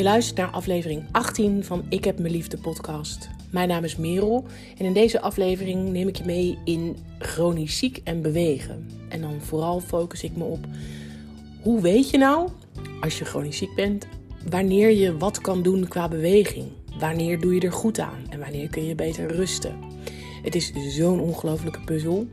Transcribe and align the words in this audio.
Je 0.00 0.06
luistert 0.06 0.36
naar 0.36 0.50
aflevering 0.50 1.04
18 1.10 1.64
van 1.64 1.84
Ik 1.88 2.04
heb 2.04 2.18
mijn 2.18 2.32
liefde 2.32 2.56
podcast. 2.56 3.28
Mijn 3.50 3.68
naam 3.68 3.84
is 3.84 3.96
Merel 3.96 4.46
en 4.78 4.84
in 4.84 4.92
deze 4.92 5.20
aflevering 5.20 5.88
neem 5.88 6.08
ik 6.08 6.16
je 6.16 6.24
mee 6.24 6.58
in 6.64 6.96
chronisch 7.18 7.78
ziek 7.78 8.00
en 8.04 8.22
bewegen. 8.22 8.90
En 9.08 9.20
dan 9.20 9.40
vooral 9.40 9.80
focus 9.80 10.22
ik 10.22 10.36
me 10.36 10.44
op 10.44 10.66
hoe 11.62 11.80
weet 11.80 12.10
je 12.10 12.18
nou, 12.18 12.48
als 13.00 13.18
je 13.18 13.24
chronisch 13.24 13.56
ziek 13.56 13.74
bent, 13.74 14.06
wanneer 14.48 14.90
je 14.90 15.16
wat 15.16 15.40
kan 15.40 15.62
doen 15.62 15.88
qua 15.88 16.08
beweging. 16.08 16.66
Wanneer 16.98 17.40
doe 17.40 17.54
je 17.54 17.60
er 17.60 17.72
goed 17.72 17.98
aan 17.98 18.22
en 18.28 18.38
wanneer 18.38 18.68
kun 18.68 18.84
je 18.84 18.94
beter 18.94 19.34
rusten. 19.34 19.78
Het 20.42 20.54
is 20.54 20.72
zo'n 20.88 21.20
ongelofelijke 21.20 21.80
puzzel 21.80 22.26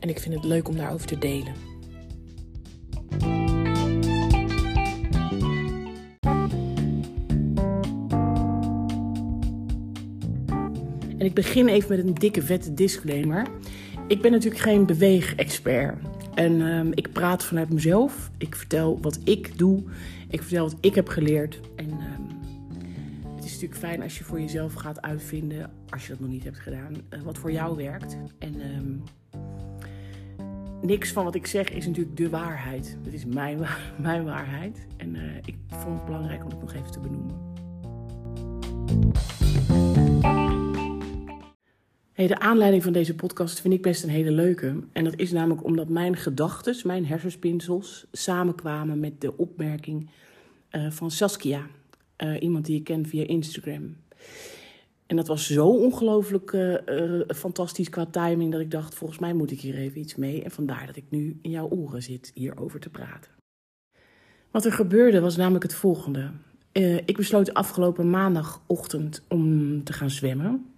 en 0.00 0.08
ik 0.08 0.20
vind 0.20 0.34
het 0.34 0.44
leuk 0.44 0.68
om 0.68 0.76
daarover 0.76 1.06
te 1.06 1.18
delen. 1.18 1.73
Ik 11.24 11.34
begin 11.34 11.68
even 11.68 11.96
met 11.96 12.06
een 12.06 12.14
dikke 12.14 12.42
vette 12.42 12.74
disclaimer. 12.74 13.46
Ik 14.06 14.22
ben 14.22 14.32
natuurlijk 14.32 14.62
geen 14.62 14.86
beweegexpert. 14.86 15.98
En 16.34 16.60
um, 16.60 16.92
ik 16.94 17.12
praat 17.12 17.44
vanuit 17.44 17.72
mezelf. 17.72 18.30
Ik 18.38 18.56
vertel 18.56 18.98
wat 19.00 19.18
ik 19.24 19.58
doe. 19.58 19.82
Ik 20.28 20.42
vertel 20.42 20.64
wat 20.64 20.76
ik 20.80 20.94
heb 20.94 21.08
geleerd. 21.08 21.60
En 21.76 21.90
um, 21.90 22.26
het 23.34 23.44
is 23.44 23.52
natuurlijk 23.52 23.80
fijn 23.80 24.02
als 24.02 24.18
je 24.18 24.24
voor 24.24 24.40
jezelf 24.40 24.74
gaat 24.74 25.02
uitvinden, 25.02 25.70
als 25.88 26.02
je 26.02 26.08
dat 26.08 26.20
nog 26.20 26.30
niet 26.30 26.44
hebt 26.44 26.58
gedaan, 26.58 26.94
uh, 27.10 27.22
wat 27.22 27.38
voor 27.38 27.52
jou 27.52 27.76
werkt. 27.76 28.16
En 28.38 28.54
um, 28.76 29.02
niks 30.82 31.12
van 31.12 31.24
wat 31.24 31.34
ik 31.34 31.46
zeg 31.46 31.68
is 31.68 31.86
natuurlijk 31.86 32.16
de 32.16 32.28
waarheid. 32.28 32.96
Het 33.04 33.14
is 33.14 33.24
mijn, 33.24 33.58
mijn 34.02 34.24
waarheid. 34.24 34.86
En 34.96 35.14
uh, 35.14 35.36
ik 35.44 35.56
vond 35.68 35.96
het 35.96 36.04
belangrijk 36.04 36.44
om 36.44 36.50
het 36.50 36.60
nog 36.60 36.74
even 36.74 36.90
te 36.90 37.00
benoemen. 37.00 37.53
De 42.26 42.38
aanleiding 42.38 42.82
van 42.82 42.92
deze 42.92 43.14
podcast 43.14 43.60
vind 43.60 43.74
ik 43.74 43.82
best 43.82 44.02
een 44.02 44.08
hele 44.08 44.30
leuke. 44.30 44.76
En 44.92 45.04
dat 45.04 45.16
is 45.16 45.32
namelijk 45.32 45.64
omdat 45.64 45.88
mijn 45.88 46.16
gedachten, 46.16 46.76
mijn 46.84 47.06
hersenspinsels, 47.06 48.06
samenkwamen 48.12 49.00
met 49.00 49.20
de 49.20 49.36
opmerking 49.36 50.10
uh, 50.70 50.90
van 50.90 51.10
Saskia. 51.10 51.66
Uh, 52.24 52.42
iemand 52.42 52.64
die 52.64 52.76
ik 52.78 52.84
ken 52.84 53.06
via 53.06 53.26
Instagram. 53.26 53.96
En 55.06 55.16
dat 55.16 55.26
was 55.26 55.46
zo 55.46 55.68
ongelooflijk 55.68 56.52
uh, 56.52 57.20
fantastisch 57.26 57.88
qua 57.88 58.06
timing 58.06 58.52
dat 58.52 58.60
ik 58.60 58.70
dacht, 58.70 58.94
volgens 58.94 59.18
mij 59.18 59.32
moet 59.32 59.50
ik 59.50 59.60
hier 59.60 59.74
even 59.74 60.00
iets 60.00 60.14
mee. 60.14 60.42
En 60.42 60.50
vandaar 60.50 60.86
dat 60.86 60.96
ik 60.96 61.04
nu 61.08 61.38
in 61.42 61.50
jouw 61.50 61.68
oren 61.68 62.02
zit 62.02 62.30
hierover 62.34 62.80
te 62.80 62.90
praten. 62.90 63.30
Wat 64.50 64.64
er 64.64 64.72
gebeurde 64.72 65.20
was 65.20 65.36
namelijk 65.36 65.64
het 65.64 65.74
volgende. 65.74 66.30
ik 67.04 67.16
besloot 67.16 67.54
afgelopen 67.54 68.10
maandagochtend 68.10 69.24
om 69.28 69.84
te 69.84 69.92
gaan 69.92 70.10
zwemmen. 70.10 70.73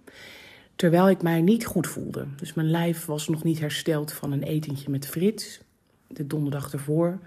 Terwijl 0.77 1.09
ik 1.09 1.21
mij 1.21 1.41
niet 1.41 1.65
goed 1.65 1.87
voelde. 1.87 2.25
Dus 2.35 2.53
mijn 2.53 2.69
lijf 2.69 3.05
was 3.05 3.27
nog 3.27 3.43
niet 3.43 3.59
hersteld 3.59 4.13
van 4.13 4.31
een 4.31 4.43
etentje 4.43 4.89
met 4.89 5.07
Frits. 5.07 5.59
De 6.07 6.27
donderdag 6.27 6.73
ervoor. 6.73 7.19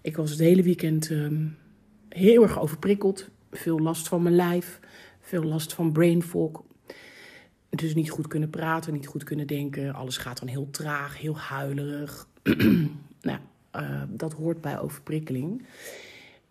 Ik 0.00 0.16
was 0.16 0.30
het 0.30 0.38
hele 0.38 0.62
weekend 0.62 1.10
um, 1.10 1.56
heel 2.08 2.42
erg 2.42 2.60
overprikkeld. 2.60 3.28
Veel 3.50 3.78
last 3.78 4.08
van 4.08 4.22
mijn 4.22 4.34
lijf. 4.34 4.80
Veel 5.20 5.42
last 5.42 5.74
van 5.74 5.92
brain 5.92 6.22
fog. 6.22 6.62
Dus 7.70 7.94
niet 7.94 8.10
goed 8.10 8.26
kunnen 8.26 8.50
praten, 8.50 8.92
niet 8.92 9.06
goed 9.06 9.24
kunnen 9.24 9.46
denken. 9.46 9.94
Alles 9.94 10.16
gaat 10.16 10.38
dan 10.38 10.48
heel 10.48 10.70
traag, 10.70 11.18
heel 11.18 11.38
huilerig. 11.38 12.28
nou, 13.22 13.38
uh, 13.76 14.02
dat 14.08 14.32
hoort 14.32 14.60
bij 14.60 14.80
overprikkeling. 14.80 15.66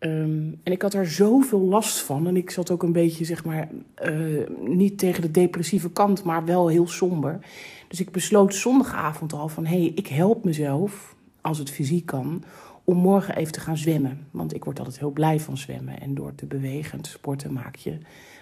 Um, 0.06 0.60
en 0.64 0.72
ik 0.72 0.82
had 0.82 0.92
daar 0.92 1.06
zoveel 1.06 1.60
last 1.60 2.00
van. 2.00 2.28
En 2.28 2.36
ik 2.36 2.50
zat 2.50 2.72
ook 2.72 2.84
een 2.84 2.92
beetje, 2.92 3.26
zeg 3.26 3.46
maar, 3.46 3.70
uh, 4.06 4.48
niet 4.60 4.98
tegen 4.98 5.22
de 5.22 5.32
depressieve 5.32 5.92
kant, 5.92 6.24
maar 6.24 6.46
wel 6.46 6.68
heel 6.68 6.88
somber. 6.88 7.40
Dus 7.88 8.00
ik 8.00 8.12
besloot 8.12 8.56
zondagavond 8.56 9.34
al 9.34 9.50
van, 9.50 9.66
hé, 9.66 9.78
hey, 9.78 9.92
ik 9.96 10.08
help 10.08 10.44
mezelf, 10.44 11.16
als 11.42 11.58
het 11.58 11.70
fysiek 11.70 12.06
kan, 12.06 12.44
om 12.84 12.98
morgen 12.98 13.36
even 13.36 13.54
te 13.54 13.60
gaan 13.60 13.78
zwemmen. 13.78 14.28
Want 14.32 14.54
ik 14.54 14.64
word 14.64 14.80
altijd 14.80 15.00
heel 15.00 15.12
blij 15.12 15.40
van 15.40 15.58
zwemmen. 15.58 16.00
En 16.00 16.14
door 16.14 16.36
te 16.36 16.46
bewegen 16.46 16.98
en 16.98 17.04
te 17.04 17.10
sporten 17.10 17.54
maak 17.54 17.76
je, 17.76 17.98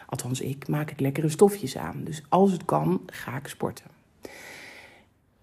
althans 0.08 0.41
ik, 0.41 0.68
maak 0.68 0.91
ik 0.91 1.00
lekkere 1.00 1.30
stofjes 1.30 1.78
aan. 1.78 2.02
Dus 2.03 2.24
als 2.30 2.52
het 2.52 2.66
kan, 2.66 3.02
ga 3.06 3.38
ik 3.38 3.47
sporten. 3.47 3.85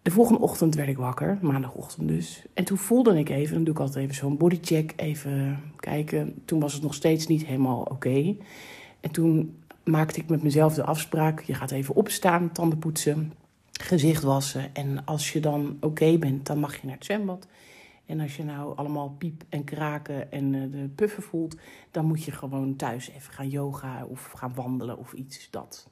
De 0.09 0.15
volgende 0.15 0.41
ochtend 0.41 0.75
werd 0.75 0.89
ik 0.89 0.97
wakker, 0.97 1.39
maandagochtend 1.41 2.09
dus. 2.09 2.43
En 2.55 2.65
toen 2.65 2.77
voelde 2.77 3.19
ik 3.19 3.29
even, 3.29 3.55
dan 3.55 3.65
doe 3.65 3.75
ik 3.75 3.81
altijd 3.81 4.05
even 4.05 4.15
zo'n 4.15 4.37
bodycheck, 4.37 4.93
even 4.97 5.63
kijken. 5.77 6.43
Toen 6.45 6.61
was 6.61 6.73
het 6.73 6.83
nog 6.83 6.95
steeds 6.95 7.27
niet 7.27 7.47
helemaal 7.47 7.83
oké. 7.83 8.37
En 9.01 9.11
toen 9.11 9.57
maakte 9.85 10.21
ik 10.21 10.29
met 10.29 10.43
mezelf 10.43 10.75
de 10.75 10.85
afspraak, 10.85 11.43
je 11.43 11.55
gaat 11.55 11.71
even 11.71 11.95
opstaan, 11.95 12.53
tanden 12.53 12.79
poetsen, 12.79 13.33
gezicht 13.73 14.23
wassen. 14.23 14.75
En 14.75 15.05
als 15.05 15.33
je 15.33 15.41
dan 15.41 15.77
oké 15.81 16.19
bent, 16.19 16.47
dan 16.47 16.59
mag 16.59 16.75
je 16.75 16.87
naar 16.87 16.95
het 16.95 17.05
zwembad. 17.05 17.47
En 18.07 18.21
als 18.21 18.37
je 18.37 18.45
nou 18.45 18.77
allemaal 18.77 19.15
piep 19.19 19.43
en 19.49 19.65
kraken 19.65 20.33
en 20.33 20.53
uh, 20.53 20.73
de 20.73 20.89
puffen 20.95 21.23
voelt, 21.23 21.57
dan 21.91 22.05
moet 22.05 22.25
je 22.25 22.33
gewoon 22.33 22.77
thuis 22.77 23.11
even 23.11 23.33
gaan 23.33 23.49
yoga 23.49 24.05
of 24.05 24.31
gaan 24.31 24.55
wandelen 24.55 24.99
of 24.99 25.13
iets 25.13 25.49
dat. 25.51 25.89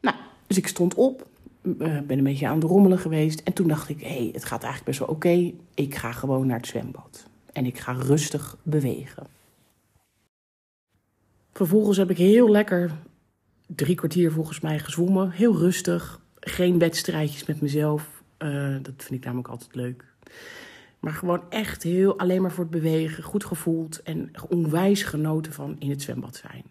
Nou, 0.00 0.16
dus 0.46 0.56
ik 0.56 0.66
stond 0.66 0.94
op, 0.94 1.28
ben 1.62 2.18
een 2.18 2.24
beetje 2.24 2.48
aan 2.48 2.54
het 2.54 2.64
rommelen 2.64 2.98
geweest. 2.98 3.40
En 3.40 3.52
toen 3.52 3.68
dacht 3.68 3.88
ik, 3.88 4.00
hé, 4.00 4.16
hey, 4.16 4.28
het 4.32 4.44
gaat 4.44 4.62
eigenlijk 4.62 4.84
best 4.84 4.98
wel 4.98 5.08
oké. 5.08 5.52
Ik 5.74 5.94
ga 5.94 6.12
gewoon 6.12 6.46
naar 6.46 6.56
het 6.56 6.66
zwembad. 6.66 7.26
En 7.52 7.66
ik 7.66 7.78
ga 7.78 7.92
rustig 7.92 8.56
bewegen. 8.62 9.26
Vervolgens 11.52 11.96
heb 11.96 12.10
ik 12.10 12.16
heel 12.16 12.50
lekker 12.50 12.90
drie 13.66 13.94
kwartier 13.94 14.32
volgens 14.32 14.60
mij 14.60 14.78
gezwommen. 14.78 15.30
Heel 15.30 15.56
rustig. 15.56 16.20
Geen 16.40 16.78
wedstrijdjes 16.78 17.46
met 17.46 17.60
mezelf. 17.60 18.22
Uh, 18.38 18.76
dat 18.82 18.94
vind 18.96 19.18
ik 19.18 19.24
namelijk 19.24 19.48
altijd 19.48 19.74
leuk. 19.74 20.04
Maar 21.00 21.12
gewoon 21.12 21.42
echt 21.48 21.82
heel 21.82 22.18
alleen 22.18 22.42
maar 22.42 22.52
voor 22.52 22.64
het 22.64 22.72
bewegen. 22.72 23.22
Goed 23.22 23.44
gevoeld 23.44 24.02
en 24.02 24.30
onwijs 24.48 25.02
genoten 25.02 25.52
van 25.52 25.76
in 25.78 25.90
het 25.90 26.02
zwembad 26.02 26.36
zijn. 26.36 26.64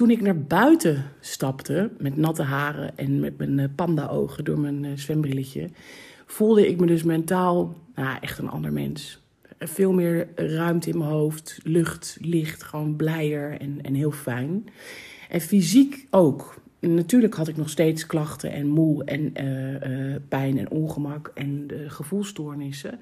Toen 0.00 0.10
ik 0.10 0.20
naar 0.20 0.42
buiten 0.42 1.04
stapte 1.20 1.90
met 1.98 2.16
natte 2.16 2.42
haren 2.42 2.96
en 2.96 3.20
met 3.20 3.38
mijn 3.38 3.74
panda-ogen 3.74 4.44
door 4.44 4.60
mijn 4.60 4.98
zwembrilletje, 4.98 5.68
voelde 6.26 6.68
ik 6.68 6.80
me 6.80 6.86
dus 6.86 7.02
mentaal 7.02 7.76
nou, 7.94 8.18
echt 8.20 8.38
een 8.38 8.48
ander 8.48 8.72
mens. 8.72 9.22
Veel 9.58 9.92
meer 9.92 10.28
ruimte 10.34 10.90
in 10.90 10.98
mijn 10.98 11.10
hoofd, 11.10 11.58
lucht, 11.62 12.18
licht, 12.20 12.62
gewoon 12.62 12.96
blijer 12.96 13.60
en, 13.60 13.82
en 13.82 13.94
heel 13.94 14.10
fijn. 14.10 14.68
En 15.28 15.40
fysiek 15.40 16.06
ook. 16.10 16.62
Natuurlijk 16.80 17.34
had 17.34 17.48
ik 17.48 17.56
nog 17.56 17.70
steeds 17.70 18.06
klachten 18.06 18.52
en 18.52 18.66
moe 18.66 19.04
en 19.04 19.44
uh, 19.44 20.10
uh, 20.10 20.16
pijn 20.28 20.58
en 20.58 20.70
ongemak 20.70 21.30
en 21.34 21.70
gevoelstoornissen. 21.86 23.00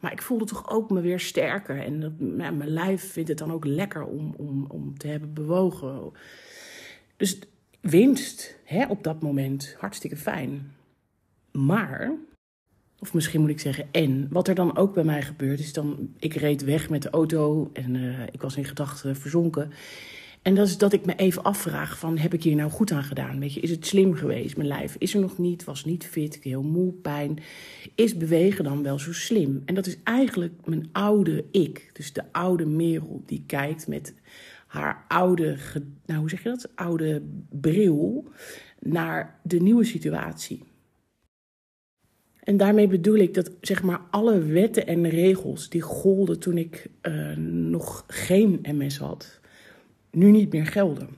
Maar 0.00 0.12
ik 0.12 0.22
voelde 0.22 0.44
toch 0.44 0.70
ook 0.70 0.90
me 0.90 1.00
weer 1.00 1.20
sterker. 1.20 1.82
En 1.82 2.16
mijn 2.36 2.68
lijf 2.68 3.12
vindt 3.12 3.28
het 3.28 3.38
dan 3.38 3.52
ook 3.52 3.64
lekker 3.64 4.04
om, 4.04 4.34
om, 4.36 4.64
om 4.68 4.98
te 4.98 5.08
hebben 5.08 5.32
bewogen. 5.32 6.12
Dus 7.16 7.38
winst 7.80 8.58
hè, 8.64 8.86
op 8.86 9.04
dat 9.04 9.22
moment, 9.22 9.76
hartstikke 9.78 10.16
fijn. 10.16 10.72
Maar, 11.52 12.12
of 12.98 13.14
misschien 13.14 13.40
moet 13.40 13.50
ik 13.50 13.60
zeggen 13.60 13.86
en, 13.90 14.26
wat 14.30 14.48
er 14.48 14.54
dan 14.54 14.76
ook 14.76 14.94
bij 14.94 15.04
mij 15.04 15.22
gebeurt 15.22 15.60
is 15.60 15.72
dan... 15.72 16.14
Ik 16.18 16.34
reed 16.34 16.64
weg 16.64 16.90
met 16.90 17.02
de 17.02 17.10
auto 17.10 17.70
en 17.72 17.94
uh, 17.94 18.22
ik 18.22 18.40
was 18.40 18.56
in 18.56 18.64
gedachten 18.64 19.16
verzonken... 19.16 19.72
En 20.48 20.54
dat 20.54 20.66
is 20.66 20.78
dat 20.78 20.92
ik 20.92 21.04
me 21.04 21.14
even 21.16 21.42
afvraag 21.42 21.98
van, 21.98 22.18
heb 22.18 22.34
ik 22.34 22.42
hier 22.42 22.56
nou 22.56 22.70
goed 22.70 22.90
aan 22.90 23.02
gedaan? 23.02 23.40
Weet 23.40 23.54
je, 23.54 23.60
is 23.60 23.70
het 23.70 23.86
slim 23.86 24.14
geweest? 24.14 24.56
Mijn 24.56 24.68
lijf 24.68 24.96
is 24.98 25.14
er 25.14 25.20
nog 25.20 25.38
niet, 25.38 25.64
was 25.64 25.84
niet 25.84 26.06
fit, 26.06 26.34
ik 26.34 26.42
heel 26.42 26.62
moe, 26.62 26.92
pijn. 26.92 27.38
Is 27.94 28.16
bewegen 28.16 28.64
dan 28.64 28.82
wel 28.82 28.98
zo 28.98 29.12
slim? 29.12 29.62
En 29.64 29.74
dat 29.74 29.86
is 29.86 29.96
eigenlijk 30.04 30.66
mijn 30.66 30.88
oude 30.92 31.44
ik. 31.50 31.90
Dus 31.92 32.12
de 32.12 32.22
oude 32.32 32.66
Merel 32.66 33.22
die 33.26 33.44
kijkt 33.46 33.88
met 33.88 34.14
haar 34.66 35.04
oude, 35.08 35.56
nou 36.06 36.20
hoe 36.20 36.30
zeg 36.30 36.42
je 36.42 36.48
dat? 36.48 36.70
Oude 36.74 37.22
bril 37.50 38.28
naar 38.80 39.40
de 39.42 39.60
nieuwe 39.60 39.84
situatie. 39.84 40.62
En 42.40 42.56
daarmee 42.56 42.86
bedoel 42.88 43.16
ik 43.16 43.34
dat 43.34 43.50
zeg 43.60 43.82
maar 43.82 44.00
alle 44.10 44.38
wetten 44.38 44.86
en 44.86 45.08
regels 45.08 45.68
die 45.68 45.80
golden 45.80 46.38
toen 46.38 46.58
ik 46.58 46.90
uh, 47.02 47.36
nog 47.36 48.04
geen 48.06 48.58
MS 48.62 48.98
had 48.98 49.37
nu 50.18 50.30
niet 50.30 50.52
meer 50.52 50.66
gelden. 50.66 51.08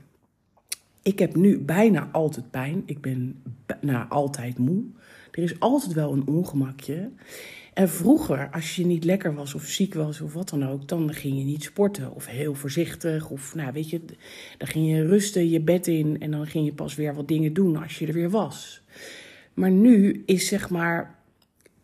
Ik 1.01 1.19
heb 1.19 1.35
nu 1.35 1.59
bijna 1.59 2.09
altijd 2.11 2.51
pijn. 2.51 2.83
Ik 2.85 3.01
ben 3.01 3.41
nou, 3.81 4.09
altijd 4.09 4.57
moe. 4.57 4.83
Er 5.31 5.43
is 5.43 5.59
altijd 5.59 5.93
wel 5.93 6.13
een 6.13 6.27
ongemakje. 6.27 7.09
En 7.73 7.89
vroeger, 7.89 8.49
als 8.51 8.75
je 8.75 8.85
niet 8.85 9.03
lekker 9.03 9.33
was 9.33 9.53
of 9.53 9.63
ziek 9.63 9.93
was 9.93 10.21
of 10.21 10.33
wat 10.33 10.49
dan 10.49 10.67
ook, 10.67 10.87
dan 10.87 11.13
ging 11.13 11.37
je 11.37 11.43
niet 11.43 11.63
sporten 11.63 12.15
of 12.15 12.25
heel 12.25 12.53
voorzichtig. 12.53 13.29
Of 13.29 13.55
nou 13.55 13.71
weet 13.73 13.89
je, 13.89 14.01
dan 14.57 14.67
ging 14.67 14.89
je 14.89 15.05
rusten 15.05 15.49
je 15.49 15.61
bed 15.61 15.87
in 15.87 16.19
en 16.19 16.31
dan 16.31 16.47
ging 16.47 16.65
je 16.65 16.73
pas 16.73 16.95
weer 16.95 17.15
wat 17.15 17.27
dingen 17.27 17.53
doen 17.53 17.81
als 17.83 17.99
je 17.99 18.07
er 18.07 18.13
weer 18.13 18.29
was. 18.29 18.81
Maar 19.53 19.71
nu 19.71 20.23
is 20.25 20.47
zeg 20.47 20.69
maar 20.69 21.19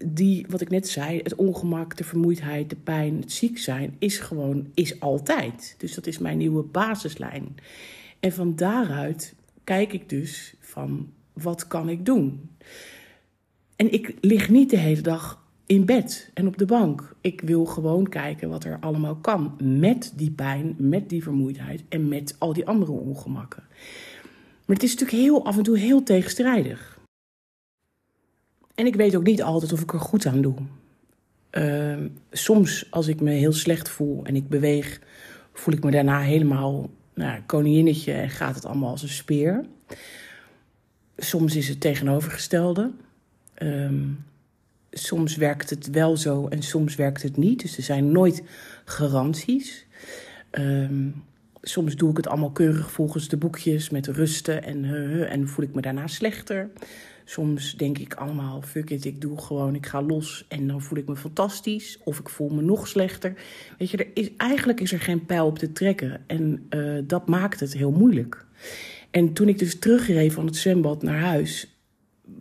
die, 0.05 0.45
wat 0.49 0.61
ik 0.61 0.69
net 0.69 0.87
zei, 0.87 1.19
het 1.23 1.35
ongemak, 1.35 1.97
de 1.97 2.03
vermoeidheid, 2.03 2.69
de 2.69 2.75
pijn, 2.75 3.19
het 3.19 3.31
ziek 3.31 3.57
zijn, 3.57 3.95
is 3.99 4.19
gewoon, 4.19 4.67
is 4.73 4.99
altijd. 4.99 5.75
Dus 5.77 5.93
dat 5.93 6.07
is 6.07 6.17
mijn 6.17 6.37
nieuwe 6.37 6.63
basislijn. 6.63 7.55
En 8.19 8.31
van 8.31 8.55
daaruit 8.55 9.35
kijk 9.63 9.93
ik 9.93 10.09
dus 10.09 10.55
van, 10.59 11.09
wat 11.33 11.67
kan 11.67 11.89
ik 11.89 12.05
doen? 12.05 12.49
En 13.75 13.91
ik 13.91 14.15
lig 14.21 14.49
niet 14.49 14.69
de 14.69 14.77
hele 14.77 15.01
dag 15.01 15.45
in 15.65 15.85
bed 15.85 16.31
en 16.33 16.47
op 16.47 16.57
de 16.57 16.65
bank. 16.65 17.15
Ik 17.21 17.41
wil 17.41 17.65
gewoon 17.65 18.09
kijken 18.09 18.49
wat 18.49 18.63
er 18.63 18.77
allemaal 18.79 19.15
kan. 19.15 19.57
Met 19.79 20.13
die 20.15 20.31
pijn, 20.31 20.75
met 20.77 21.09
die 21.09 21.23
vermoeidheid 21.23 21.83
en 21.89 22.07
met 22.07 22.35
al 22.37 22.53
die 22.53 22.67
andere 22.67 22.91
ongemakken. 22.91 23.63
Maar 24.65 24.75
het 24.75 24.83
is 24.83 24.93
natuurlijk 24.93 25.23
heel 25.23 25.45
af 25.45 25.57
en 25.57 25.63
toe 25.63 25.77
heel 25.77 26.03
tegenstrijdig. 26.03 26.96
En 28.77 28.85
ik 28.85 28.95
weet 28.95 29.15
ook 29.15 29.23
niet 29.23 29.43
altijd 29.43 29.73
of 29.73 29.81
ik 29.81 29.93
er 29.93 29.99
goed 29.99 30.25
aan 30.25 30.41
doe. 30.41 30.55
Ehm, 31.49 32.07
soms, 32.31 32.87
als 32.91 33.07
ik 33.07 33.21
me 33.21 33.31
heel 33.31 33.53
slecht 33.53 33.89
voel 33.89 34.23
en 34.23 34.35
ik 34.35 34.49
beweeg, 34.49 34.99
voel 35.53 35.73
ik 35.73 35.83
me 35.83 35.91
daarna 35.91 36.21
helemaal 36.21 36.89
nou, 37.13 37.41
koninginnetje 37.45 38.13
en 38.13 38.29
gaat 38.29 38.55
het 38.55 38.65
allemaal 38.65 38.89
als 38.89 39.01
een 39.01 39.09
speer. 39.09 39.65
Soms 41.17 41.55
is 41.55 41.67
het 41.67 41.81
tegenovergestelde. 41.81 42.91
Um, 43.61 44.25
soms 44.91 45.35
werkt 45.35 45.69
het 45.69 45.89
wel 45.89 46.17
zo 46.17 46.47
en 46.47 46.61
soms 46.61 46.95
werkt 46.95 47.23
het 47.23 47.37
niet. 47.37 47.61
Dus 47.61 47.77
er 47.77 47.83
zijn 47.83 48.11
nooit 48.11 48.43
garanties. 48.85 49.85
Um, 50.51 51.23
soms 51.61 51.95
doe 51.95 52.09
ik 52.09 52.17
het 52.17 52.27
allemaal 52.27 52.51
keurig 52.51 52.91
volgens 52.91 53.27
de 53.27 53.37
boekjes 53.37 53.89
met 53.89 54.07
rusten 54.07 54.63
en, 54.63 54.83
uh, 54.83 55.31
en 55.31 55.47
voel 55.47 55.65
ik 55.65 55.73
me 55.73 55.81
daarna 55.81 56.07
slechter. 56.07 56.69
Soms 57.29 57.75
denk 57.75 57.97
ik 57.97 58.13
allemaal, 58.13 58.61
fuck 58.61 58.89
it, 58.89 59.05
ik 59.05 59.21
doe 59.21 59.41
gewoon, 59.41 59.75
ik 59.75 59.85
ga 59.85 60.01
los 60.01 60.45
en 60.47 60.67
dan 60.67 60.81
voel 60.81 60.97
ik 60.97 61.07
me 61.07 61.15
fantastisch. 61.15 61.99
Of 62.03 62.19
ik 62.19 62.29
voel 62.29 62.49
me 62.49 62.61
nog 62.61 62.87
slechter. 62.87 63.33
Weet 63.77 63.89
je, 63.89 63.97
er 63.97 64.07
is, 64.13 64.29
eigenlijk 64.37 64.79
is 64.79 64.91
er 64.91 64.99
geen 64.99 65.25
pijl 65.25 65.45
op 65.45 65.59
te 65.59 65.71
trekken. 65.71 66.21
En 66.27 66.67
uh, 66.69 66.99
dat 67.03 67.27
maakt 67.27 67.59
het 67.59 67.73
heel 67.73 67.91
moeilijk. 67.91 68.45
En 69.11 69.33
toen 69.33 69.47
ik 69.47 69.59
dus 69.59 69.79
terugreed 69.79 70.33
van 70.33 70.45
het 70.45 70.55
zwembad 70.55 71.03
naar 71.03 71.19
huis, 71.19 71.77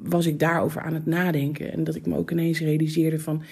was 0.03 0.27
ik 0.27 0.39
daarover 0.39 0.81
aan 0.81 0.95
het 0.95 1.07
nadenken. 1.07 1.73
En 1.73 1.85
dat 1.85 1.95
ik 1.95 2.07
me 2.07 2.17
ook 2.17 2.31
ineens 2.31 2.61
realiseerde 2.61 3.19
van... 3.19 3.43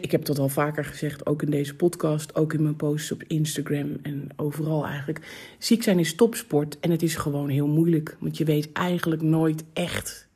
Ik 0.00 0.10
heb 0.10 0.24
dat 0.24 0.38
al 0.38 0.48
vaker 0.48 0.84
gezegd, 0.84 1.26
ook 1.26 1.42
in 1.42 1.50
deze 1.50 1.76
podcast, 1.76 2.34
ook 2.34 2.52
in 2.52 2.62
mijn 2.62 2.76
posts 2.76 3.12
op 3.12 3.22
Instagram 3.26 3.96
en 4.02 4.28
overal 4.36 4.86
eigenlijk. 4.86 5.20
Ziek 5.58 5.82
zijn 5.82 5.98
is 5.98 6.14
topsport 6.14 6.78
en 6.80 6.90
het 6.90 7.02
is 7.02 7.14
gewoon 7.14 7.48
heel 7.48 7.68
moeilijk. 7.68 8.16
Want 8.20 8.38
je 8.38 8.44
weet 8.44 8.72
eigenlijk 8.72 9.22
nooit 9.22 9.64
echt 9.72 10.28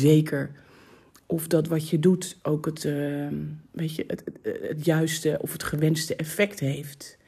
zeker 0.00 0.50
of 1.26 1.46
dat 1.46 1.68
wat 1.68 1.88
je 1.88 1.98
doet 1.98 2.36
ook 2.42 2.66
het, 2.66 2.84
uh, 2.84 3.28
weet 3.70 3.94
je, 3.94 4.04
het, 4.06 4.22
het, 4.24 4.60
het, 4.68 4.84
juiste 4.84 5.38
of 5.40 5.52
het 5.52 5.62
gewenste 5.62 6.16
effect 6.16 6.60
heeft. 6.60 7.18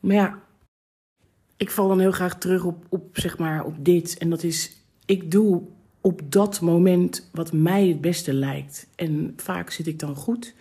Maar 0.00 0.14
ja, 0.14 0.42
ik 1.56 1.70
val 1.70 1.88
dan 1.88 2.00
heel 2.00 2.12
graag 2.12 2.38
terug 2.38 2.64
op, 2.64 2.86
op, 2.88 3.18
zeg 3.18 3.38
maar, 3.38 3.64
op 3.64 3.84
dit. 3.84 4.18
En 4.18 4.30
dat 4.30 4.42
is, 4.42 4.72
ik 5.04 5.30
doe 5.30 5.62
op 6.00 6.32
dat 6.32 6.60
moment 6.60 7.28
wat 7.32 7.52
mij 7.52 7.88
het 7.88 8.00
beste 8.00 8.32
lijkt. 8.32 8.86
En 8.94 9.32
vaak 9.36 9.70
zit 9.70 9.86
ik 9.86 9.98
dan 9.98 10.14
goed 10.14 10.54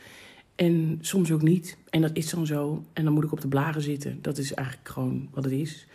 en 0.56 0.98
soms 1.02 1.32
ook 1.32 1.42
niet. 1.42 1.78
En 1.90 2.02
dat 2.02 2.12
is 2.14 2.30
dan 2.30 2.46
zo. 2.46 2.84
En 2.94 3.04
dan 3.04 3.14
moet 3.14 3.24
ik 3.24 3.32
op 3.32 3.42
de 3.42 3.48
blagen 3.48 3.82
zitten. 3.82 4.20
Dat 4.22 4.38
is 4.38 4.54
eigenlijk 4.54 4.90
gewoon 4.90 5.30
wat 5.34 5.44
het 5.44 5.54
is. 5.54 5.88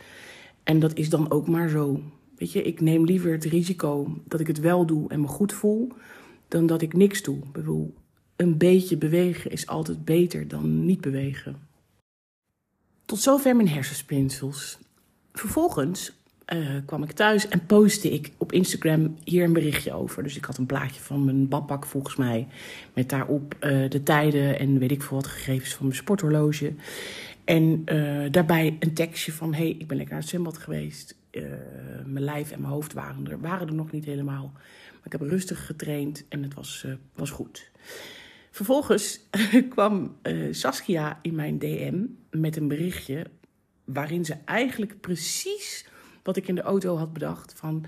En 0.63 0.81
dat 0.81 0.95
is 0.95 1.09
dan 1.09 1.31
ook 1.31 1.49
maar 1.49 1.69
zo. 1.69 2.03
Weet 2.41 2.53
je, 2.53 2.63
ik 2.63 2.81
neem 2.81 3.05
liever 3.05 3.33
het 3.33 3.45
risico 3.45 4.21
dat 4.25 4.41
ik 4.41 4.47
het 4.47 4.61
wel 4.61 4.87
doe 4.87 5.09
en 5.09 5.21
me 5.21 5.27
goed 5.27 5.53
voel, 5.53 5.93
dan 6.49 6.67
dat 6.67 6.83
ik 6.83 6.93
niks 6.93 7.23
doe. 7.23 7.37
Ik 7.37 7.53
bedoel, 7.53 7.95
een 8.37 8.59
beetje 8.59 8.97
bewegen 8.97 9.51
is 9.51 9.67
altijd 9.67 10.05
beter 10.05 10.49
dan 10.49 10.85
niet 10.85 11.01
bewegen. 11.01 11.57
Tot 13.05 13.19
zover 13.19 13.57
mijn 13.57 13.69
hersenspinsels. 13.69 14.79
Vervolgens 15.33 16.13
uh, 16.53 16.69
kwam 16.87 17.03
ik 17.03 17.13
thuis 17.13 17.49
en 17.49 17.67
postte 17.67 18.11
ik 18.11 18.33
op 18.37 18.53
Instagram 18.53 19.17
hier 19.25 19.45
een 19.45 19.53
berichtje 19.53 19.93
over. 19.93 20.23
Dus 20.23 20.37
ik 20.37 20.45
had 20.45 20.59
een 20.59 20.67
plaatje 20.67 21.01
van 21.01 21.25
mijn 21.25 21.49
badpak 21.49 21.87
volgens 21.87 22.17
mij. 22.17 22.47
Met 22.93 23.09
daarop 23.09 23.55
uh, 23.61 23.91
de 23.91 24.03
tijden 24.03 24.59
en 24.59 24.79
weet 24.79 24.91
ik 24.91 25.03
veel 25.03 25.17
wat 25.17 25.27
gegevens 25.27 25.75
van 25.75 25.87
mijn 25.87 25.99
sporthorloge. 25.99 26.73
En 27.45 27.83
uh, 27.87 28.31
daarbij 28.31 28.77
een 28.79 28.95
tekstje 28.95 29.33
van: 29.33 29.55
hey, 29.55 29.69
ik 29.69 29.87
ben 29.87 29.97
lekker 29.97 30.15
naar 30.15 30.23
het 30.23 30.31
zwembad 30.31 30.59
geweest. 30.59 31.19
Mijn 32.05 32.25
lijf 32.25 32.51
en 32.51 32.61
mijn 32.61 32.73
hoofd 32.73 32.93
waren 32.93 33.27
er, 33.31 33.41
waren 33.41 33.67
er 33.67 33.75
nog 33.75 33.91
niet 33.91 34.05
helemaal. 34.05 34.51
Maar 34.53 35.05
ik 35.05 35.13
heb 35.13 35.21
rustig 35.21 35.67
getraind 35.67 36.25
en 36.29 36.43
het 36.43 36.55
was, 36.55 36.87
was 37.15 37.31
goed. 37.31 37.71
Vervolgens 38.51 39.21
kwam 39.75 40.17
Saskia 40.51 41.19
in 41.23 41.35
mijn 41.35 41.59
DM 41.59 42.05
met 42.31 42.57
een 42.57 42.69
berichtje 42.69 43.27
waarin 43.85 44.25
ze 44.25 44.37
eigenlijk 44.45 45.01
precies 45.01 45.87
wat 46.23 46.37
ik 46.37 46.49
in 46.49 46.55
de 46.55 46.63
auto 46.63 46.97
had 46.97 47.13
bedacht. 47.13 47.53
Van, 47.57 47.85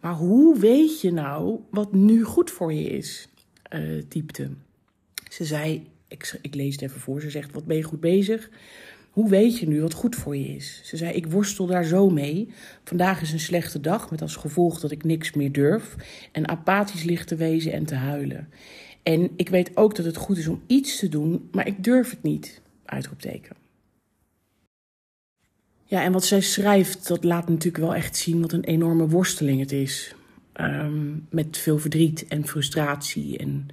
maar 0.00 0.14
hoe 0.14 0.58
weet 0.58 1.00
je 1.00 1.12
nou 1.12 1.60
wat 1.70 1.92
nu 1.92 2.22
goed 2.22 2.50
voor 2.50 2.72
je 2.72 2.88
is? 2.88 3.28
Typte. 4.08 4.50
Ze 5.30 5.44
zei, 5.44 5.86
ik, 6.08 6.38
ik 6.42 6.54
lees 6.54 6.72
het 6.72 6.82
even 6.82 7.00
voor, 7.00 7.20
ze 7.20 7.30
zegt, 7.30 7.52
wat 7.52 7.64
ben 7.64 7.76
je 7.76 7.82
goed 7.82 8.00
bezig? 8.00 8.50
Hoe 9.14 9.28
weet 9.28 9.58
je 9.58 9.68
nu 9.68 9.80
wat 9.80 9.92
goed 9.92 10.16
voor 10.16 10.36
je 10.36 10.46
is? 10.46 10.80
Ze 10.84 10.96
zei, 10.96 11.12
ik 11.12 11.26
worstel 11.26 11.66
daar 11.66 11.84
zo 11.84 12.10
mee. 12.10 12.48
Vandaag 12.84 13.22
is 13.22 13.32
een 13.32 13.40
slechte 13.40 13.80
dag, 13.80 14.10
met 14.10 14.22
als 14.22 14.36
gevolg 14.36 14.80
dat 14.80 14.90
ik 14.90 15.04
niks 15.04 15.32
meer 15.32 15.52
durf. 15.52 15.96
En 16.32 16.48
apathisch 16.48 17.02
ligt 17.02 17.28
te 17.28 17.36
wezen 17.36 17.72
en 17.72 17.84
te 17.84 17.94
huilen. 17.94 18.48
En 19.02 19.30
ik 19.36 19.48
weet 19.48 19.76
ook 19.76 19.96
dat 19.96 20.04
het 20.04 20.16
goed 20.16 20.38
is 20.38 20.46
om 20.46 20.62
iets 20.66 20.98
te 20.98 21.08
doen, 21.08 21.48
maar 21.52 21.66
ik 21.66 21.84
durf 21.84 22.10
het 22.10 22.22
niet. 22.22 22.60
Uitroepteken. 22.84 23.56
Ja, 25.84 26.02
en 26.02 26.12
wat 26.12 26.24
zij 26.24 26.40
schrijft, 26.40 27.08
dat 27.08 27.24
laat 27.24 27.48
natuurlijk 27.48 27.84
wel 27.84 27.94
echt 27.94 28.16
zien 28.16 28.40
wat 28.40 28.52
een 28.52 28.64
enorme 28.64 29.08
worsteling 29.08 29.60
het 29.60 29.72
is. 29.72 30.14
Um, 30.60 31.26
met 31.30 31.58
veel 31.58 31.78
verdriet 31.78 32.26
en 32.28 32.46
frustratie. 32.46 33.38
En 33.38 33.68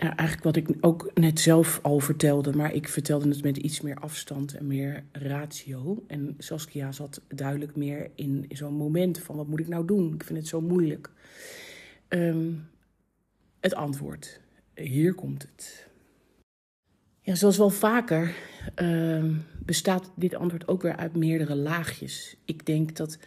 eigenlijk 0.00 0.42
wat 0.42 0.56
ik 0.56 0.68
ook 0.80 1.10
net 1.14 1.40
zelf 1.40 1.78
al 1.82 1.98
vertelde, 1.98 2.56
maar 2.56 2.72
ik 2.72 2.88
vertelde 2.88 3.28
het 3.28 3.42
met 3.42 3.56
iets 3.56 3.80
meer 3.80 3.96
afstand 3.96 4.54
en 4.54 4.66
meer 4.66 5.04
ratio. 5.12 6.04
En 6.06 6.34
Saskia 6.38 6.92
zat 6.92 7.20
duidelijk 7.28 7.76
meer 7.76 8.10
in 8.14 8.46
zo'n 8.48 8.74
moment 8.74 9.18
van 9.18 9.36
wat 9.36 9.46
moet 9.46 9.60
ik 9.60 9.68
nou 9.68 9.86
doen? 9.86 10.14
Ik 10.14 10.24
vind 10.24 10.38
het 10.38 10.48
zo 10.48 10.60
moeilijk. 10.60 11.10
Um, 12.08 12.68
het 13.60 13.74
antwoord, 13.74 14.40
hier 14.74 15.14
komt 15.14 15.42
het. 15.42 15.88
Ja, 17.20 17.34
zoals 17.34 17.56
wel 17.56 17.70
vaker 17.70 18.34
uh, 18.82 19.24
bestaat 19.64 20.10
dit 20.14 20.34
antwoord 20.34 20.68
ook 20.68 20.82
weer 20.82 20.96
uit 20.96 21.16
meerdere 21.16 21.54
laagjes. 21.54 22.36
Ik 22.44 22.66
denk 22.66 22.96
dat 22.96 23.18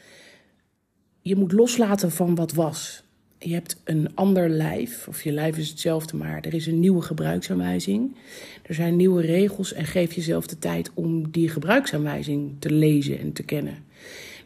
je 1.21 1.35
moet 1.35 1.51
loslaten 1.51 2.11
van 2.11 2.35
wat 2.35 2.53
was. 2.53 3.03
Je 3.43 3.53
hebt 3.53 3.81
een 3.83 4.15
ander 4.15 4.49
lijf, 4.49 5.07
of 5.07 5.23
je 5.23 5.31
lijf 5.31 5.57
is 5.57 5.69
hetzelfde, 5.69 6.17
maar 6.17 6.41
er 6.41 6.53
is 6.53 6.67
een 6.67 6.79
nieuwe 6.79 7.01
gebruiksaanwijzing. 7.01 8.15
Er 8.61 8.73
zijn 8.73 8.95
nieuwe 8.95 9.21
regels 9.21 9.73
en 9.73 9.85
geef 9.85 10.13
jezelf 10.13 10.47
de 10.47 10.59
tijd 10.59 10.91
om 10.93 11.31
die 11.31 11.49
gebruiksaanwijzing 11.49 12.55
te 12.59 12.71
lezen 12.71 13.19
en 13.19 13.33
te 13.33 13.43
kennen. 13.43 13.77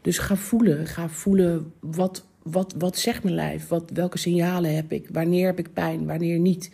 Dus 0.02 0.18
ga 0.18 0.36
voelen, 0.36 0.88
ga 0.88 1.10
voelen 1.10 1.74
wat, 1.80 2.26
wat, 2.44 2.74
wat 2.78 2.98
zegt 2.98 3.24
mijn 3.24 3.36
lijf, 3.36 3.68
wat, 3.68 3.92
welke 3.94 4.18
signalen 4.18 4.76
heb 4.76 4.92
ik, 4.92 5.08
wanneer 5.12 5.46
heb 5.46 5.60
ik 5.60 5.74
pijn, 5.74 6.06
wanneer 6.06 6.40
niet. 6.40 6.72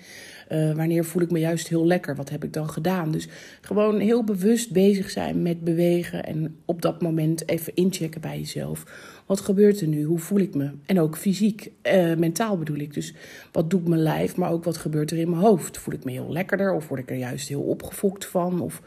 Uh, 0.53 0.75
wanneer 0.75 1.05
voel 1.05 1.21
ik 1.21 1.31
me 1.31 1.39
juist 1.39 1.67
heel 1.67 1.85
lekker? 1.85 2.15
Wat 2.15 2.29
heb 2.29 2.43
ik 2.43 2.53
dan 2.53 2.69
gedaan? 2.69 3.11
Dus 3.11 3.27
gewoon 3.61 3.99
heel 3.99 4.23
bewust 4.23 4.71
bezig 4.71 5.09
zijn 5.09 5.41
met 5.41 5.63
bewegen 5.63 6.25
en 6.25 6.55
op 6.65 6.81
dat 6.81 7.01
moment 7.01 7.49
even 7.49 7.75
inchecken 7.75 8.21
bij 8.21 8.39
jezelf. 8.39 8.83
Wat 9.25 9.39
gebeurt 9.39 9.81
er 9.81 9.87
nu? 9.87 10.03
Hoe 10.03 10.19
voel 10.19 10.39
ik 10.39 10.55
me? 10.55 10.71
En 10.85 10.99
ook 10.99 11.17
fysiek, 11.17 11.71
uh, 11.83 12.15
mentaal 12.15 12.57
bedoel 12.57 12.77
ik. 12.77 12.93
Dus 12.93 13.13
wat 13.51 13.69
doet 13.69 13.87
mijn 13.87 14.01
lijf, 14.01 14.35
maar 14.35 14.51
ook 14.51 14.63
wat 14.63 14.77
gebeurt 14.77 15.11
er 15.11 15.17
in 15.17 15.29
mijn 15.29 15.41
hoofd? 15.41 15.77
Voel 15.77 15.93
ik 15.93 16.03
me 16.03 16.11
heel 16.11 16.31
lekkerder 16.31 16.73
of 16.73 16.87
word 16.87 17.01
ik 17.01 17.09
er 17.09 17.17
juist 17.17 17.47
heel 17.47 17.61
opgefokt 17.61 18.25
van? 18.25 18.61
Of 18.61 18.81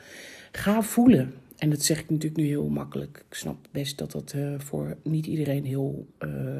ga 0.53 0.83
voelen. 0.83 1.35
En 1.57 1.71
dat 1.71 1.83
zeg 1.83 2.01
ik 2.01 2.11
natuurlijk 2.11 2.43
nu 2.43 2.47
heel 2.47 2.69
makkelijk. 2.69 3.25
Ik 3.29 3.35
snap 3.35 3.57
best 3.71 3.99
dat 3.99 4.13
dat 4.13 4.33
uh, 4.37 4.55
voor 4.59 4.97
niet 5.03 5.27
iedereen 5.27 5.65
heel 5.65 6.07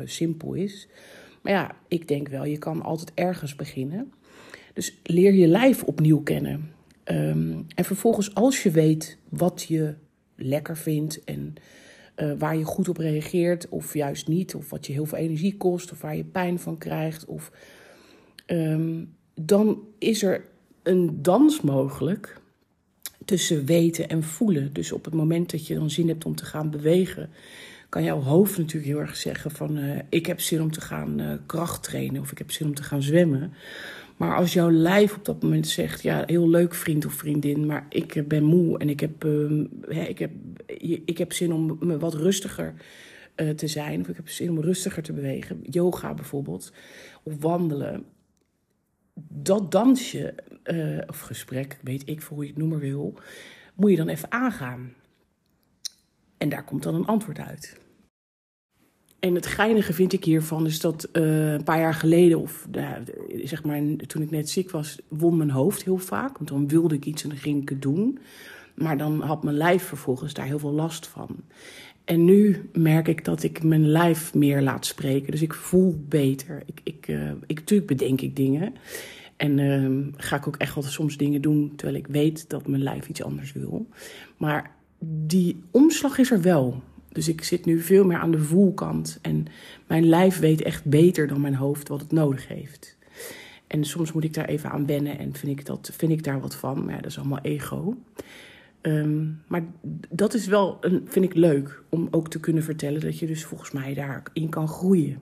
simpel 0.05 0.55
is. 0.55 0.89
Maar 1.43 1.53
ja, 1.53 1.77
ik 1.89 2.09
denk 2.09 2.29
wel, 2.29 2.45
je 2.45 2.59
kan 2.59 2.83
altijd 2.83 3.13
ergens 3.15 3.57
beginnen. 3.57 4.13
Dus 4.77 4.95
leer 5.03 5.35
je 5.35 5.47
lijf 5.47 5.83
opnieuw 5.83 6.21
kennen. 6.23 6.71
Um, 7.05 7.67
en 7.75 7.85
vervolgens, 7.85 8.35
als 8.35 8.63
je 8.63 8.71
weet 8.71 9.19
wat 9.29 9.65
je 9.69 9.95
lekker 10.35 10.77
vindt 10.77 11.25
en 11.25 11.55
uh, 12.17 12.33
waar 12.39 12.57
je 12.57 12.65
goed 12.65 12.89
op 12.89 12.97
reageert, 12.97 13.69
of 13.69 13.95
juist 13.95 14.29
niet, 14.29 14.55
of 14.55 14.71
wat 14.71 14.87
je 14.87 14.93
heel 14.93 15.07
veel 15.07 15.19
energie 15.19 15.57
kost, 15.57 15.93
of 15.93 16.01
waar 16.01 16.17
je 16.17 16.25
pijn 16.25 16.59
van 16.59 16.79
krijgt, 16.79 17.25
of, 17.25 17.51
um, 18.47 19.15
dan 19.35 19.83
is 19.99 20.23
er 20.23 20.45
een 20.83 21.23
dans 21.23 21.61
mogelijk 21.61 22.41
tussen 23.25 23.65
weten 23.65 24.09
en 24.09 24.23
voelen. 24.23 24.73
Dus 24.73 24.93
op 24.93 25.05
het 25.05 25.15
moment 25.15 25.51
dat 25.51 25.67
je 25.67 25.75
dan 25.75 25.91
zin 25.91 26.09
hebt 26.09 26.25
om 26.25 26.35
te 26.35 26.45
gaan 26.45 26.71
bewegen, 26.71 27.31
kan 27.89 28.05
jouw 28.05 28.21
hoofd 28.21 28.59
natuurlijk 28.59 28.93
heel 28.93 29.01
erg 29.01 29.17
zeggen 29.17 29.51
van 29.51 29.79
uh, 29.79 29.99
ik 30.09 30.27
heb 30.27 30.41
zin 30.41 30.63
om 30.63 30.71
te 30.71 30.81
gaan 30.81 31.21
uh, 31.21 31.33
kracht 31.47 31.83
trainen 31.83 32.21
of 32.21 32.31
ik 32.31 32.39
heb 32.39 32.51
zin 32.51 32.67
om 32.67 32.75
te 32.75 32.83
gaan 32.83 33.03
zwemmen. 33.03 33.53
Maar 34.17 34.37
als 34.37 34.53
jouw 34.53 34.71
lijf 34.71 35.17
op 35.17 35.25
dat 35.25 35.43
moment 35.43 35.69
zegt, 35.69 36.03
ja, 36.03 36.23
heel 36.27 36.49
leuk 36.49 36.75
vriend 36.75 37.07
of 37.07 37.13
vriendin, 37.13 37.67
maar 37.67 37.87
ik 37.89 38.29
ben 38.29 38.45
moe 38.45 38.79
en 38.79 38.89
ik 38.89 39.01
heb, 39.01 39.25
uh, 39.25 40.09
ik 40.09 40.19
heb, 40.19 40.31
ik 41.05 41.19
heb 41.19 41.33
zin 41.33 41.53
om 41.53 41.77
me 41.81 41.99
wat 41.99 42.15
rustiger 42.15 42.75
te 43.57 43.67
zijn. 43.67 44.01
Of 44.01 44.09
ik 44.09 44.17
heb 44.17 44.29
zin 44.29 44.51
om 44.51 44.61
rustiger 44.61 45.03
te 45.03 45.13
bewegen. 45.13 45.61
Yoga 45.63 46.15
bijvoorbeeld. 46.15 46.73
Of 47.23 47.35
wandelen. 47.41 48.05
Dat 49.29 49.71
dansje, 49.73 50.35
of 51.07 51.21
gesprek, 51.21 51.79
weet 51.83 52.09
ik 52.09 52.23
voor 52.23 52.37
hoe 52.37 52.45
je 52.45 52.51
het 52.51 52.61
noemen 52.61 52.79
wil, 52.79 53.15
moet 53.75 53.91
je 53.91 53.97
dan 53.97 54.09
even 54.09 54.33
aangaan. 54.33 54.93
En 56.39 56.49
daar 56.49 56.65
komt 56.65 56.83
dan 56.83 56.95
een 56.95 57.07
antwoord 57.07 57.39
uit. 57.39 57.81
En 59.27 59.35
het 59.35 59.47
geinige 59.47 59.93
vind 59.93 60.13
ik 60.13 60.25
hiervan 60.25 60.67
is 60.67 60.81
dat 60.81 61.09
uh, 61.13 61.53
een 61.53 61.63
paar 61.63 61.79
jaar 61.79 61.95
geleden, 61.95 62.41
of 62.41 62.69
uh, 62.77 62.91
zeg 63.45 63.65
maar 63.65 63.81
toen 64.07 64.23
ik 64.23 64.31
net 64.31 64.51
ziek 64.51 64.71
was, 64.71 64.99
won 65.09 65.37
mijn 65.37 65.51
hoofd 65.51 65.85
heel 65.85 65.99
vaak. 65.99 66.37
Want 66.37 66.49
dan 66.49 66.69
wilde 66.69 66.95
ik 66.95 67.05
iets 67.05 67.23
en 67.23 67.29
dan 67.29 67.39
ging 67.39 67.63
ik 67.63 67.69
het 67.69 67.83
doen. 67.83 68.19
Maar 68.75 68.99
dan 68.99 69.21
had 69.21 69.43
mijn 69.43 69.57
lijf 69.57 69.83
vervolgens 69.83 70.35
daar 70.35 70.47
heel 70.47 70.59
veel 70.59 70.73
last 70.73 71.07
van. 71.07 71.29
En 72.05 72.25
nu 72.25 72.71
merk 72.73 73.09
ik 73.09 73.25
dat 73.25 73.43
ik 73.43 73.63
mijn 73.63 73.89
lijf 73.89 74.35
meer 74.35 74.63
laat 74.63 74.87
spreken. 74.87 75.31
Dus 75.31 75.43
ik 75.43 75.55
voel 75.55 76.05
beter. 76.09 76.63
Ik, 76.67 76.81
ik, 76.83 77.09
uh, 77.09 77.31
ik, 77.47 77.59
natuurlijk 77.59 77.89
bedenk 77.89 78.21
ik 78.21 78.37
dingen. 78.37 78.75
En 79.37 79.59
ehm, 79.59 80.03
ga 80.17 80.37
ik 80.37 80.47
ook 80.47 80.57
echt 80.57 80.75
wel 80.75 80.85
soms 80.85 81.17
dingen 81.17 81.43
doen 81.43 81.73
terwijl 81.77 81.99
ik 81.99 82.07
weet 82.07 82.51
dat 82.51 82.67
mijn 82.67 82.83
lijf 82.83 83.09
iets 83.09 83.23
anders 83.23 83.53
wil. 83.53 83.87
Maar 84.37 84.71
die 85.27 85.57
omslag 85.71 86.19
is 86.19 86.31
er 86.31 86.43
wel. 86.43 86.83
Dus 87.17 87.29
ik 87.29 87.45
zit 87.45 87.65
nu 87.65 87.81
veel 87.81 88.05
meer 88.05 88.19
aan 88.19 88.31
de 88.31 88.43
voelkant. 88.43 89.19
En 89.23 89.47
mijn 89.87 90.09
lijf 90.09 90.39
weet 90.39 90.63
echt 90.63 90.85
beter 90.85 91.27
dan 91.27 91.41
mijn 91.41 91.55
hoofd 91.55 91.89
wat 91.89 92.01
het 92.01 92.13
nodig 92.13 92.49
heeft. 92.49 92.97
En 93.67 93.85
soms 93.85 94.13
moet 94.13 94.25
ik 94.25 94.35
daar 94.35 94.45
even 94.45 94.71
aan 94.71 94.87
wennen 94.87 95.19
en 95.19 95.35
vind 95.35 95.59
ik, 95.59 95.67
dat, 95.67 95.91
vind 95.97 96.13
ik 96.13 96.25
daar 96.25 96.41
wat 96.41 96.55
van. 96.55 96.85
Maar 96.85 96.95
ja, 96.95 97.01
dat 97.01 97.11
is 97.11 97.19
allemaal 97.19 97.41
ego. 97.43 97.97
Um, 98.83 99.43
maar 99.47 99.65
dat 100.09 100.35
is 100.35 100.47
wel, 100.47 100.79
een, 100.81 101.03
vind 101.09 101.25
ik 101.25 101.35
leuk 101.35 101.83
om 101.89 102.09
ook 102.11 102.29
te 102.29 102.41
kunnen 102.41 102.63
vertellen 102.63 103.01
dat 103.01 103.19
je 103.19 103.27
dus 103.27 103.45
volgens 103.45 103.71
mij 103.71 103.95
daarin 103.95 104.49
kan 104.49 104.69
groeien. 104.69 105.19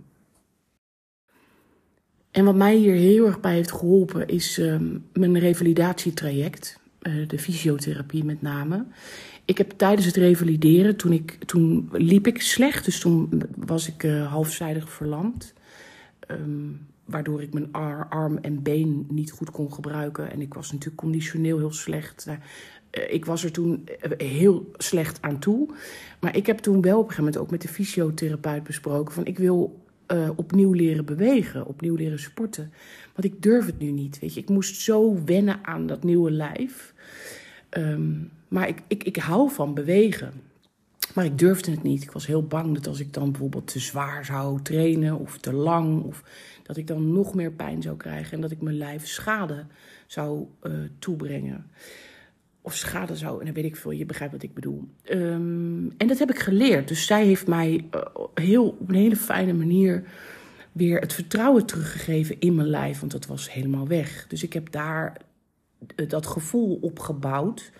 En 2.30 2.44
wat 2.44 2.54
mij 2.54 2.76
hier 2.76 2.94
heel 2.94 3.26
erg 3.26 3.40
bij 3.40 3.54
heeft 3.54 3.72
geholpen 3.72 4.28
is 4.28 4.58
um, 4.58 5.04
mijn 5.12 5.38
revalidatietraject. 5.38 6.82
Uh, 7.02 7.28
de 7.28 7.38
fysiotherapie 7.38 8.24
met 8.24 8.42
name. 8.42 8.86
Ik 9.44 9.58
heb 9.58 9.70
tijdens 9.70 10.06
het 10.06 10.16
revalideren, 10.16 10.96
toen, 10.96 11.12
ik, 11.12 11.38
toen 11.44 11.88
liep 11.92 12.26
ik 12.26 12.42
slecht. 12.42 12.84
Dus 12.84 13.00
toen 13.00 13.42
was 13.56 13.88
ik 13.88 14.02
uh, 14.02 14.30
halfzijdig 14.32 14.90
verlamd. 14.90 15.54
Um, 16.30 16.86
waardoor 17.04 17.42
ik 17.42 17.52
mijn 17.52 17.72
arm 18.08 18.38
en 18.38 18.62
been 18.62 19.06
niet 19.10 19.30
goed 19.30 19.50
kon 19.50 19.72
gebruiken. 19.72 20.30
En 20.30 20.40
ik 20.40 20.54
was 20.54 20.72
natuurlijk 20.72 21.00
conditioneel 21.02 21.58
heel 21.58 21.72
slecht. 21.72 22.26
Uh, 22.28 22.34
ik 23.12 23.24
was 23.24 23.44
er 23.44 23.52
toen 23.52 23.88
heel 24.16 24.70
slecht 24.76 25.22
aan 25.22 25.38
toe. 25.38 25.68
Maar 26.20 26.36
ik 26.36 26.46
heb 26.46 26.58
toen 26.58 26.80
wel 26.80 26.98
op 26.98 27.02
een 27.02 27.10
gegeven 27.10 27.24
moment 27.24 27.42
ook 27.42 27.50
met 27.50 27.62
de 27.62 27.68
fysiotherapeut 27.68 28.62
besproken... 28.62 29.14
van 29.14 29.24
ik 29.24 29.38
wil 29.38 29.82
opnieuw 30.36 30.72
leren 30.72 31.04
bewegen, 31.04 31.66
opnieuw 31.66 31.94
leren 31.94 32.18
sporten. 32.18 32.72
Want 33.14 33.24
ik 33.24 33.42
durf 33.42 33.66
het 33.66 33.78
nu 33.78 33.90
niet, 33.90 34.18
weet 34.18 34.34
je. 34.34 34.40
Ik 34.40 34.48
moest 34.48 34.80
zo 34.80 35.24
wennen 35.24 35.58
aan 35.62 35.86
dat 35.86 36.04
nieuwe 36.04 36.30
lijf. 36.30 36.94
Um, 37.70 38.30
maar 38.54 38.68
ik, 38.68 38.82
ik, 38.86 39.04
ik 39.04 39.16
hou 39.16 39.50
van 39.50 39.74
bewegen. 39.74 40.32
Maar 41.14 41.24
ik 41.24 41.38
durfde 41.38 41.70
het 41.70 41.82
niet. 41.82 42.02
Ik 42.02 42.10
was 42.10 42.26
heel 42.26 42.46
bang 42.46 42.74
dat 42.74 42.86
als 42.86 43.00
ik 43.00 43.12
dan 43.12 43.30
bijvoorbeeld 43.30 43.66
te 43.66 43.78
zwaar 43.78 44.24
zou 44.24 44.62
trainen 44.62 45.18
of 45.18 45.38
te 45.38 45.52
lang, 45.52 46.02
of 46.02 46.22
dat 46.62 46.76
ik 46.76 46.86
dan 46.86 47.12
nog 47.12 47.34
meer 47.34 47.52
pijn 47.52 47.82
zou 47.82 47.96
krijgen 47.96 48.32
en 48.32 48.40
dat 48.40 48.50
ik 48.50 48.60
mijn 48.60 48.76
lijf 48.76 49.06
schade 49.06 49.66
zou 50.06 50.46
uh, 50.62 50.72
toebrengen. 50.98 51.70
Of 52.60 52.74
schade 52.74 53.16
zou, 53.16 53.38
en 53.38 53.44
dan 53.44 53.54
weet 53.54 53.64
ik 53.64 53.76
veel, 53.76 53.90
je 53.90 54.06
begrijpt 54.06 54.34
wat 54.34 54.42
ik 54.42 54.54
bedoel. 54.54 54.88
Um, 55.10 55.92
en 55.96 56.06
dat 56.06 56.18
heb 56.18 56.30
ik 56.30 56.38
geleerd. 56.38 56.88
Dus 56.88 57.06
zij 57.06 57.24
heeft 57.24 57.46
mij 57.46 57.86
uh, 57.94 58.00
heel, 58.34 58.68
op 58.68 58.88
een 58.88 58.94
hele 58.94 59.16
fijne 59.16 59.52
manier 59.52 60.04
weer 60.72 61.00
het 61.00 61.12
vertrouwen 61.12 61.66
teruggegeven 61.66 62.40
in 62.40 62.54
mijn 62.54 62.68
lijf, 62.68 63.00
want 63.00 63.12
dat 63.12 63.26
was 63.26 63.52
helemaal 63.52 63.88
weg. 63.88 64.26
Dus 64.28 64.42
ik 64.42 64.52
heb 64.52 64.70
daar 64.70 65.16
uh, 65.96 66.08
dat 66.08 66.26
gevoel 66.26 66.78
opgebouwd 66.80 67.72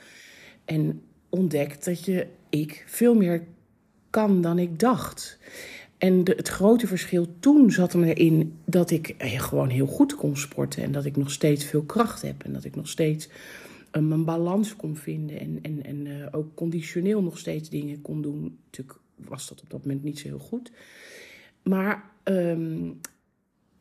en 0.64 1.02
ontdekt 1.28 1.84
dat 1.84 2.04
je, 2.04 2.26
ik 2.48 2.84
veel 2.86 3.14
meer 3.14 3.46
kan 4.10 4.40
dan 4.40 4.58
ik 4.58 4.78
dacht. 4.78 5.38
En 5.98 6.22
het 6.24 6.48
grote 6.48 6.86
verschil 6.86 7.26
toen 7.40 7.70
zat 7.70 7.92
hem 7.92 8.02
erin 8.02 8.58
dat 8.64 8.90
ik 8.90 9.08
eh, 9.08 9.40
gewoon 9.40 9.68
heel 9.68 9.86
goed 9.86 10.14
kon 10.14 10.36
sporten. 10.36 10.82
En 10.82 10.92
dat 10.92 11.04
ik 11.04 11.16
nog 11.16 11.30
steeds 11.30 11.64
veel 11.64 11.82
kracht 11.82 12.22
heb. 12.22 12.44
En 12.44 12.52
dat 12.52 12.64
ik 12.64 12.76
nog 12.76 12.88
steeds 12.88 13.28
uh, 13.92 14.02
mijn 14.02 14.24
balans 14.24 14.76
kon 14.76 14.96
vinden. 14.96 15.40
En, 15.40 15.58
en, 15.62 15.84
en 15.84 16.06
uh, 16.06 16.26
ook 16.30 16.54
conditioneel 16.54 17.22
nog 17.22 17.38
steeds 17.38 17.68
dingen 17.68 18.02
kon 18.02 18.22
doen. 18.22 18.58
Natuurlijk 18.64 18.98
was 19.16 19.48
dat 19.48 19.62
op 19.62 19.70
dat 19.70 19.84
moment 19.84 20.02
niet 20.02 20.18
zo 20.18 20.28
heel 20.28 20.38
goed. 20.38 20.72
Maar 21.62 22.10
um, 22.24 23.00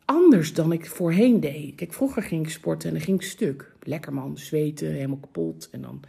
anders 0.05 0.53
dan 0.53 0.71
ik 0.71 0.85
voorheen 0.85 1.39
deed. 1.39 1.75
Kijk, 1.75 1.93
vroeger 1.93 2.23
ging 2.23 2.45
ik 2.45 2.51
sporten 2.51 2.89
en 2.89 2.95
dan 2.95 3.03
ging 3.03 3.21
ik 3.21 3.27
stuk. 3.27 3.75
Lekker 3.81 4.13
man, 4.13 4.37
zweten, 4.37 4.91
helemaal 4.91 5.17
kapot. 5.17 5.69
En 5.71 5.81
dan 5.81 6.03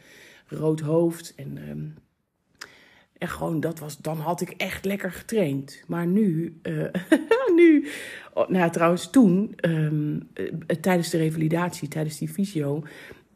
rood 0.47 0.81
hoofd. 0.81 1.33
En, 1.37 1.69
um, 1.69 1.95
en 3.19 3.29
gewoon 3.29 3.61
dat 3.61 3.79
was, 3.79 3.99
dan 3.99 4.19
had 4.19 4.41
ik 4.41 4.51
echt 4.51 4.85
lekker 4.85 5.13
getraind. 5.13 5.83
Maar 5.87 6.07
nu, 6.07 6.59
uh, 6.63 6.87
nu, 7.57 7.89
oh, 8.35 8.49
nou 8.49 8.71
trouwens 8.71 9.11
toen, 9.11 9.55
um, 9.61 10.29
tijdens 10.81 11.11
de 11.11 11.19
revalidatie, 11.19 11.89
tijdens 11.89 12.19
die 12.19 12.29
fysio, 12.29 12.83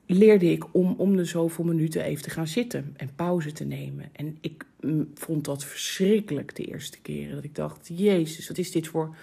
leerde 0.06 0.50
ik 0.50 0.74
om 0.74 0.94
om 0.98 1.16
de 1.16 1.24
zoveel 1.24 1.64
minuten 1.64 2.02
even 2.02 2.22
te 2.22 2.30
gaan 2.30 2.46
zitten 2.46 2.94
en 2.96 3.14
pauze 3.14 3.52
te 3.52 3.64
nemen. 3.64 4.08
En 4.12 4.38
ik 4.40 4.64
mm, 4.80 5.10
vond 5.14 5.44
dat 5.44 5.64
verschrikkelijk 5.64 6.56
de 6.56 6.64
eerste 6.64 7.00
keren. 7.00 7.34
Dat 7.34 7.44
ik 7.44 7.54
dacht, 7.54 7.90
jezus, 7.92 8.48
wat 8.48 8.58
is 8.58 8.70
dit 8.70 8.88
voor 8.88 9.16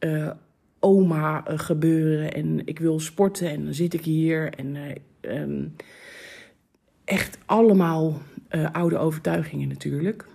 uh, 0.00 0.30
oma 0.78 1.44
gebeuren? 1.46 2.32
En 2.32 2.66
ik 2.66 2.78
wil 2.78 3.00
sporten 3.00 3.48
en 3.48 3.64
dan 3.64 3.74
zit 3.74 3.94
ik 3.94 4.04
hier 4.04 4.52
en... 4.54 4.76
Um, 5.20 5.74
echt 7.04 7.38
allemaal 7.44 8.22
uh, 8.50 8.70
oude 8.72 8.98
overtuigingen 8.98 9.68
natuurlijk. 9.68 10.26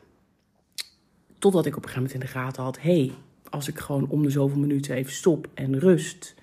Totdat 1.39 1.65
ik 1.65 1.77
op 1.77 1.83
een 1.83 1.89
gegeven 1.89 2.09
moment 2.11 2.13
in 2.13 2.33
de 2.33 2.39
gaten 2.39 2.63
had: 2.63 2.81
hé, 2.81 2.99
hey, 2.99 3.13
als 3.49 3.67
ik 3.67 3.79
gewoon 3.79 4.09
om 4.09 4.23
de 4.23 4.29
zoveel 4.29 4.59
minuten 4.59 4.95
even 4.95 5.11
stop 5.11 5.47
en 5.53 5.79
rust, 5.79 6.35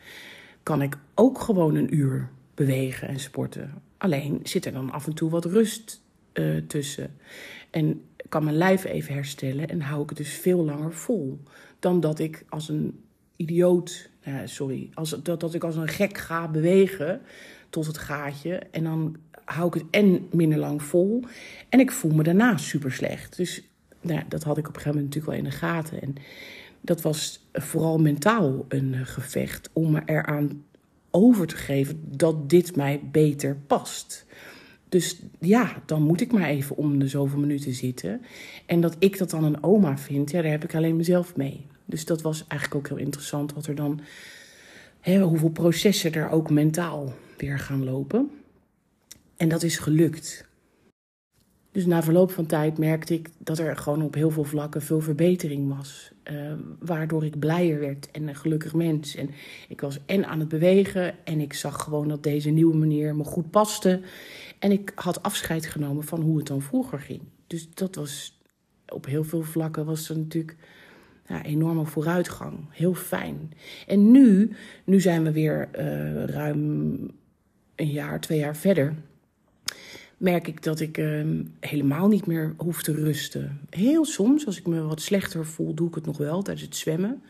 kan 0.62 0.82
ik 0.82 0.98
ook 1.14 1.40
gewoon 1.40 1.74
een 1.74 1.94
uur 1.94 2.28
bewegen 2.54 3.08
en 3.08 3.20
sporten. 3.20 3.82
Alleen 3.98 4.40
zit 4.42 4.66
er 4.66 4.72
dan 4.72 4.90
af 4.90 5.06
en 5.06 5.14
toe 5.14 5.30
wat 5.30 5.44
rust 5.44 6.02
uh, 6.32 6.56
tussen. 6.66 7.16
En 7.70 8.02
kan 8.28 8.44
mijn 8.44 8.56
lijf 8.56 8.84
even 8.84 9.14
herstellen 9.14 9.68
en 9.68 9.80
hou 9.80 10.02
ik 10.02 10.08
het 10.08 10.18
dus 10.18 10.32
veel 10.32 10.64
langer 10.64 10.92
vol. 10.92 11.40
Dan 11.78 12.00
dat 12.00 12.18
ik 12.18 12.44
als 12.48 12.68
een 12.68 13.00
idioot, 13.36 14.10
uh, 14.28 14.34
sorry, 14.44 14.90
als, 14.94 15.10
dat, 15.22 15.40
dat 15.40 15.54
ik 15.54 15.64
als 15.64 15.76
een 15.76 15.88
gek 15.88 16.18
ga 16.18 16.48
bewegen 16.48 17.20
tot 17.76 17.86
het 17.86 17.98
gaatje. 17.98 18.54
En 18.70 18.84
dan 18.84 19.16
hou 19.44 19.66
ik 19.66 19.74
het 19.74 19.84
en 19.90 20.28
minder 20.30 20.58
lang 20.58 20.82
vol. 20.82 21.24
En 21.68 21.80
ik 21.80 21.92
voel 21.92 22.12
me 22.12 22.22
daarna 22.22 22.56
super 22.56 22.92
slecht. 22.92 23.36
Dus 23.36 23.68
nou, 24.00 24.22
dat 24.28 24.42
had 24.42 24.58
ik 24.58 24.68
op 24.68 24.74
een 24.74 24.80
gegeven 24.80 25.00
moment 25.00 25.14
natuurlijk 25.14 25.44
wel 25.44 25.52
in 25.52 25.58
de 25.58 25.66
gaten. 25.66 26.02
En 26.02 26.14
dat 26.80 27.02
was 27.02 27.48
vooral 27.52 27.98
mentaal 27.98 28.64
een 28.68 28.94
eh, 28.94 29.00
gevecht 29.04 29.70
om 29.72 29.90
me 29.90 30.02
eraan 30.04 30.64
over 31.10 31.46
te 31.46 31.56
geven 31.56 32.02
dat 32.16 32.50
dit 32.50 32.76
mij 32.76 33.00
beter 33.12 33.56
past. 33.66 34.26
Dus 34.88 35.22
ja, 35.40 35.82
dan 35.86 36.02
moet 36.02 36.20
ik 36.20 36.32
maar 36.32 36.48
even 36.48 36.76
om 36.76 36.98
de 36.98 37.08
zoveel 37.08 37.38
minuten 37.38 37.72
zitten. 37.72 38.20
En 38.66 38.80
dat 38.80 38.96
ik 38.98 39.18
dat 39.18 39.30
dan 39.30 39.44
een 39.44 39.62
oma 39.62 39.98
vind, 39.98 40.30
ja, 40.30 40.42
daar 40.42 40.50
heb 40.50 40.64
ik 40.64 40.74
alleen 40.74 40.96
mezelf 40.96 41.36
mee. 41.36 41.66
Dus 41.84 42.04
dat 42.04 42.22
was 42.22 42.44
eigenlijk 42.46 42.80
ook 42.80 42.96
heel 42.96 43.06
interessant 43.06 43.52
wat 43.52 43.66
er 43.66 43.74
dan, 43.74 44.00
hoeveel 45.14 45.50
processen 45.50 46.12
er 46.12 46.30
ook 46.30 46.50
mentaal 46.50 47.12
weer 47.36 47.58
gaan 47.58 47.84
lopen. 47.84 48.30
En 49.36 49.48
dat 49.48 49.62
is 49.62 49.78
gelukt. 49.78 50.48
Dus 51.72 51.86
na 51.86 52.02
verloop 52.02 52.30
van 52.30 52.46
tijd 52.46 52.78
merkte 52.78 53.14
ik 53.14 53.28
dat 53.38 53.58
er 53.58 53.76
gewoon 53.76 54.02
op 54.02 54.14
heel 54.14 54.30
veel 54.30 54.44
vlakken 54.44 54.82
veel 54.82 55.00
verbetering 55.00 55.76
was. 55.76 56.10
Uh, 56.30 56.52
waardoor 56.78 57.24
ik 57.24 57.38
blijer 57.38 57.80
werd 57.80 58.10
en 58.10 58.28
een 58.28 58.36
gelukkig 58.36 58.74
mens. 58.74 59.14
En 59.14 59.30
ik 59.68 59.80
was 59.80 59.98
en 60.06 60.26
aan 60.26 60.40
het 60.40 60.48
bewegen 60.48 61.24
en 61.24 61.40
ik 61.40 61.52
zag 61.52 61.82
gewoon 61.82 62.08
dat 62.08 62.22
deze 62.22 62.50
nieuwe 62.50 62.76
manier 62.76 63.16
me 63.16 63.24
goed 63.24 63.50
paste. 63.50 64.00
En 64.58 64.72
ik 64.72 64.92
had 64.94 65.22
afscheid 65.22 65.66
genomen 65.66 66.04
van 66.04 66.20
hoe 66.20 66.36
het 66.36 66.46
dan 66.46 66.62
vroeger 66.62 67.00
ging. 67.00 67.20
Dus 67.46 67.70
dat 67.74 67.94
was 67.94 68.40
op 68.88 69.06
heel 69.06 69.24
veel 69.24 69.42
vlakken 69.42 69.84
was 69.84 70.08
er 70.08 70.18
natuurlijk 70.18 70.56
ja, 71.28 71.44
enorme 71.44 71.86
vooruitgang. 71.86 72.58
Heel 72.70 72.94
fijn. 72.94 73.52
En 73.86 74.10
nu, 74.10 74.50
nu 74.84 75.00
zijn 75.00 75.24
we 75.24 75.32
weer 75.32 75.68
uh, 75.78 76.24
ruim 76.24 76.60
een 77.74 77.90
jaar, 77.90 78.20
twee 78.20 78.38
jaar 78.38 78.56
verder 78.56 78.94
merk 80.16 80.48
ik 80.48 80.62
dat 80.62 80.80
ik 80.80 80.98
ehm, 80.98 81.42
helemaal 81.60 82.08
niet 82.08 82.26
meer 82.26 82.54
hoef 82.56 82.82
te 82.82 82.92
rusten. 82.92 83.60
Heel 83.70 84.04
soms, 84.04 84.46
als 84.46 84.58
ik 84.58 84.66
me 84.66 84.80
wat 84.80 85.00
slechter 85.00 85.46
voel, 85.46 85.74
doe 85.74 85.88
ik 85.88 85.94
het 85.94 86.06
nog 86.06 86.18
wel 86.18 86.42
tijdens 86.42 86.66
het 86.66 86.76
zwemmen. 86.76 87.22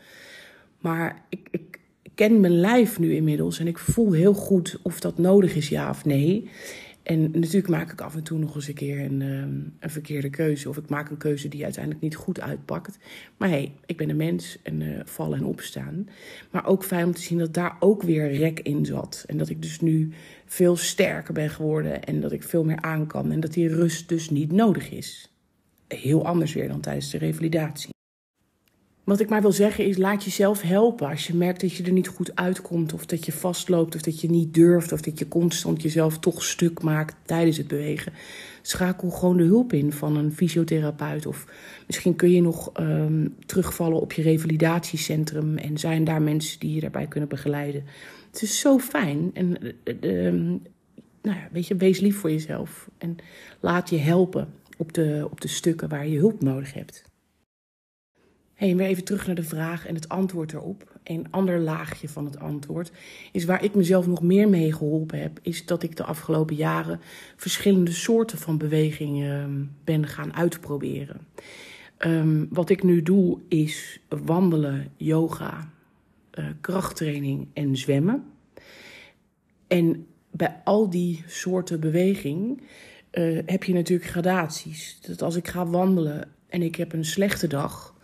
Maar 0.79 1.21
ik, 1.29 1.47
ik 1.51 1.79
ken 2.15 2.39
mijn 2.39 2.59
lijf 2.59 2.99
nu 2.99 3.15
inmiddels 3.15 3.59
en 3.59 3.67
ik 3.67 3.77
voel 3.77 4.11
heel 4.11 4.33
goed 4.33 4.79
of 4.81 4.99
dat 4.99 5.17
nodig 5.17 5.55
is, 5.55 5.69
ja 5.69 5.89
of 5.89 6.05
nee. 6.05 6.49
En 7.07 7.31
natuurlijk 7.31 7.67
maak 7.67 7.91
ik 7.91 8.01
af 8.01 8.15
en 8.15 8.23
toe 8.23 8.39
nog 8.39 8.55
eens 8.55 8.67
een 8.67 8.73
keer 8.73 8.99
een, 8.99 9.21
ehm, 9.21 9.59
een 9.79 9.89
verkeerde 9.89 10.29
keuze. 10.29 10.69
Of 10.69 10.77
ik 10.77 10.89
maak 10.89 11.09
een 11.09 11.17
keuze 11.17 11.47
die 11.47 11.63
uiteindelijk 11.63 12.03
niet 12.03 12.15
goed 12.15 12.41
uitpakt. 12.41 12.97
Maar 13.37 13.49
hé, 13.49 13.55
hey, 13.55 13.73
ik 13.85 13.97
ben 13.97 14.09
een 14.09 14.15
mens 14.15 14.57
en 14.63 14.81
uh, 14.81 14.99
vallen 15.05 15.37
en 15.37 15.45
opstaan. 15.45 16.09
Maar 16.51 16.65
ook 16.65 16.83
fijn 16.83 17.05
om 17.05 17.13
te 17.13 17.21
zien 17.21 17.37
dat 17.37 17.53
daar 17.53 17.75
ook 17.79 18.03
weer 18.03 18.31
rek 18.31 18.59
in 18.59 18.85
zat. 18.85 19.23
En 19.27 19.37
dat 19.37 19.49
ik 19.49 19.61
dus 19.61 19.79
nu 19.79 20.11
veel 20.45 20.75
sterker 20.75 21.33
ben 21.33 21.49
geworden. 21.49 22.03
En 22.03 22.21
dat 22.21 22.31
ik 22.31 22.43
veel 22.43 22.63
meer 22.63 22.81
aan 22.81 23.07
kan. 23.07 23.31
En 23.31 23.39
dat 23.39 23.53
die 23.53 23.67
rust 23.67 24.09
dus 24.09 24.29
niet 24.29 24.51
nodig 24.51 24.91
is. 24.91 25.31
Heel 25.87 26.25
anders 26.25 26.53
weer 26.53 26.67
dan 26.67 26.81
tijdens 26.81 27.09
de 27.09 27.17
revalidatie. 27.17 27.96
Wat 29.07 29.19
ik 29.19 29.29
maar 29.29 29.41
wil 29.41 29.51
zeggen 29.51 29.85
is, 29.85 29.97
laat 29.97 30.23
jezelf 30.23 30.61
helpen. 30.61 31.07
Als 31.07 31.27
je 31.27 31.35
merkt 31.35 31.61
dat 31.61 31.73
je 31.73 31.83
er 31.83 31.91
niet 31.91 32.07
goed 32.07 32.35
uitkomt, 32.35 32.93
of 32.93 33.05
dat 33.05 33.25
je 33.25 33.31
vastloopt, 33.31 33.95
of 33.95 34.01
dat 34.01 34.21
je 34.21 34.29
niet 34.29 34.53
durft, 34.53 34.91
of 34.91 35.01
dat 35.01 35.19
je 35.19 35.27
constant 35.27 35.81
jezelf 35.81 36.19
toch 36.19 36.43
stuk 36.43 36.81
maakt 36.81 37.15
tijdens 37.25 37.57
het 37.57 37.67
bewegen. 37.67 38.13
Schakel 38.61 39.09
gewoon 39.09 39.37
de 39.37 39.43
hulp 39.43 39.73
in 39.73 39.91
van 39.91 40.15
een 40.17 40.33
fysiotherapeut. 40.33 41.25
Of 41.25 41.45
misschien 41.85 42.15
kun 42.15 42.31
je 42.31 42.41
nog 42.41 42.71
um, 42.79 43.35
terugvallen 43.45 44.01
op 44.01 44.13
je 44.13 44.21
revalidatiecentrum 44.21 45.57
en 45.57 45.77
zijn 45.77 46.03
daar 46.03 46.21
mensen 46.21 46.59
die 46.59 46.73
je 46.73 46.81
daarbij 46.81 47.07
kunnen 47.07 47.29
begeleiden. 47.29 47.83
Het 48.31 48.41
is 48.41 48.59
zo 48.59 48.79
fijn. 48.79 49.31
En 49.33 49.57
uh, 50.01 50.31
nou 51.21 51.37
ja, 51.37 51.47
weet 51.51 51.67
je, 51.67 51.75
wees 51.75 51.99
lief 51.99 52.17
voor 52.17 52.31
jezelf. 52.31 52.89
En 52.97 53.15
laat 53.59 53.89
je 53.89 53.97
helpen 53.97 54.53
op 54.77 54.93
de, 54.93 55.27
op 55.31 55.41
de 55.41 55.47
stukken 55.47 55.89
waar 55.89 56.07
je 56.07 56.17
hulp 56.17 56.41
nodig 56.41 56.73
hebt. 56.73 57.06
Hey, 58.57 58.75
weer 58.75 58.87
even 58.87 59.03
terug 59.03 59.25
naar 59.25 59.35
de 59.35 59.43
vraag 59.43 59.85
en 59.85 59.95
het 59.95 60.09
antwoord 60.09 60.53
erop. 60.53 60.99
Een 61.03 61.27
ander 61.31 61.59
laagje 61.59 62.09
van 62.09 62.25
het 62.25 62.39
antwoord 62.39 62.91
is 63.31 63.45
waar 63.45 63.63
ik 63.63 63.75
mezelf 63.75 64.07
nog 64.07 64.21
meer 64.21 64.49
mee 64.49 64.73
geholpen 64.73 65.19
heb, 65.21 65.39
is 65.41 65.65
dat 65.65 65.83
ik 65.83 65.95
de 65.95 66.03
afgelopen 66.03 66.55
jaren 66.55 66.99
verschillende 67.35 67.91
soorten 67.91 68.37
van 68.37 68.57
bewegingen 68.57 69.41
ehm, 69.41 69.65
ben 69.83 70.07
gaan 70.07 70.33
uitproberen. 70.33 71.27
Um, 71.99 72.47
wat 72.49 72.69
ik 72.69 72.83
nu 72.83 73.01
doe 73.01 73.39
is 73.47 73.99
wandelen, 74.07 74.91
yoga, 74.95 75.69
uh, 76.39 76.45
krachttraining 76.61 77.47
en 77.53 77.75
zwemmen. 77.75 78.23
En 79.67 80.07
bij 80.31 80.61
al 80.63 80.89
die 80.89 81.23
soorten 81.27 81.79
beweging 81.79 82.61
uh, 83.11 83.39
heb 83.45 83.63
je 83.63 83.73
natuurlijk 83.73 84.09
gradaties. 84.09 84.99
Dat 85.01 85.21
als 85.21 85.35
ik 85.35 85.47
ga 85.47 85.67
wandelen 85.67 86.29
en 86.49 86.61
ik 86.61 86.75
heb 86.75 86.93
een 86.93 87.05
slechte 87.05 87.47
dag 87.47 87.95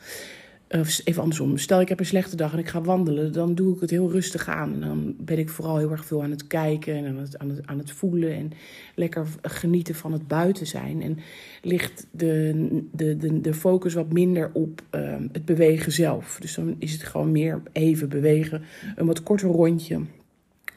of 0.80 1.02
even 1.04 1.22
andersom. 1.22 1.58
Stel 1.58 1.82
ik 1.82 1.90
heb 1.90 2.00
een 2.00 2.06
slechte 2.06 2.36
dag 2.36 2.54
en 2.54 2.60
ik 2.60 2.68
ga 2.68 2.82
wandelen, 2.82 3.34
dan 3.34 3.56
doe 3.56 3.76
ik 3.76 3.82
het 3.82 3.90
heel 3.90 4.12
rustig 4.12 4.48
aan. 4.48 4.74
En 4.74 4.80
dan 4.80 5.16
ben 5.18 5.38
ik 5.38 5.50
vooral 5.50 5.78
heel 5.78 5.92
erg 5.92 6.06
veel 6.06 6.24
aan 6.24 6.32
het 6.32 6.48
kijken 6.48 6.96
en 6.96 7.06
aan 7.06 7.18
het, 7.50 7.68
aan 7.68 7.78
het, 7.78 7.92
voelen. 7.92 8.34
En 8.36 8.52
lekker 8.96 9.28
genieten 9.42 9.96
van 9.96 10.12
het 10.12 10.28
buiten 10.28 10.68
zijn. 10.68 11.02
En 11.02 11.20
ligt 11.62 12.08
de, 12.12 12.82
de, 12.92 13.18
de, 13.18 13.42
de 13.42 13.54
focus 13.54 13.94
wat 13.94 14.14
minder 14.14 14.50
op 14.54 14.82
uh, 14.96 15.16
het 15.32 15.46
bewegen 15.46 15.92
zelf. 15.92 16.38
Dus 16.40 16.56
dan 16.56 16.76
is 16.80 16.92
het 16.92 17.04
gewoon 17.04 17.32
meer 17.32 17.62
even 17.72 18.10
bewegen. 18.10 18.62
Een 18.96 19.06
wat 19.06 19.24
korter 19.24 19.50
rondje. 19.50 20.02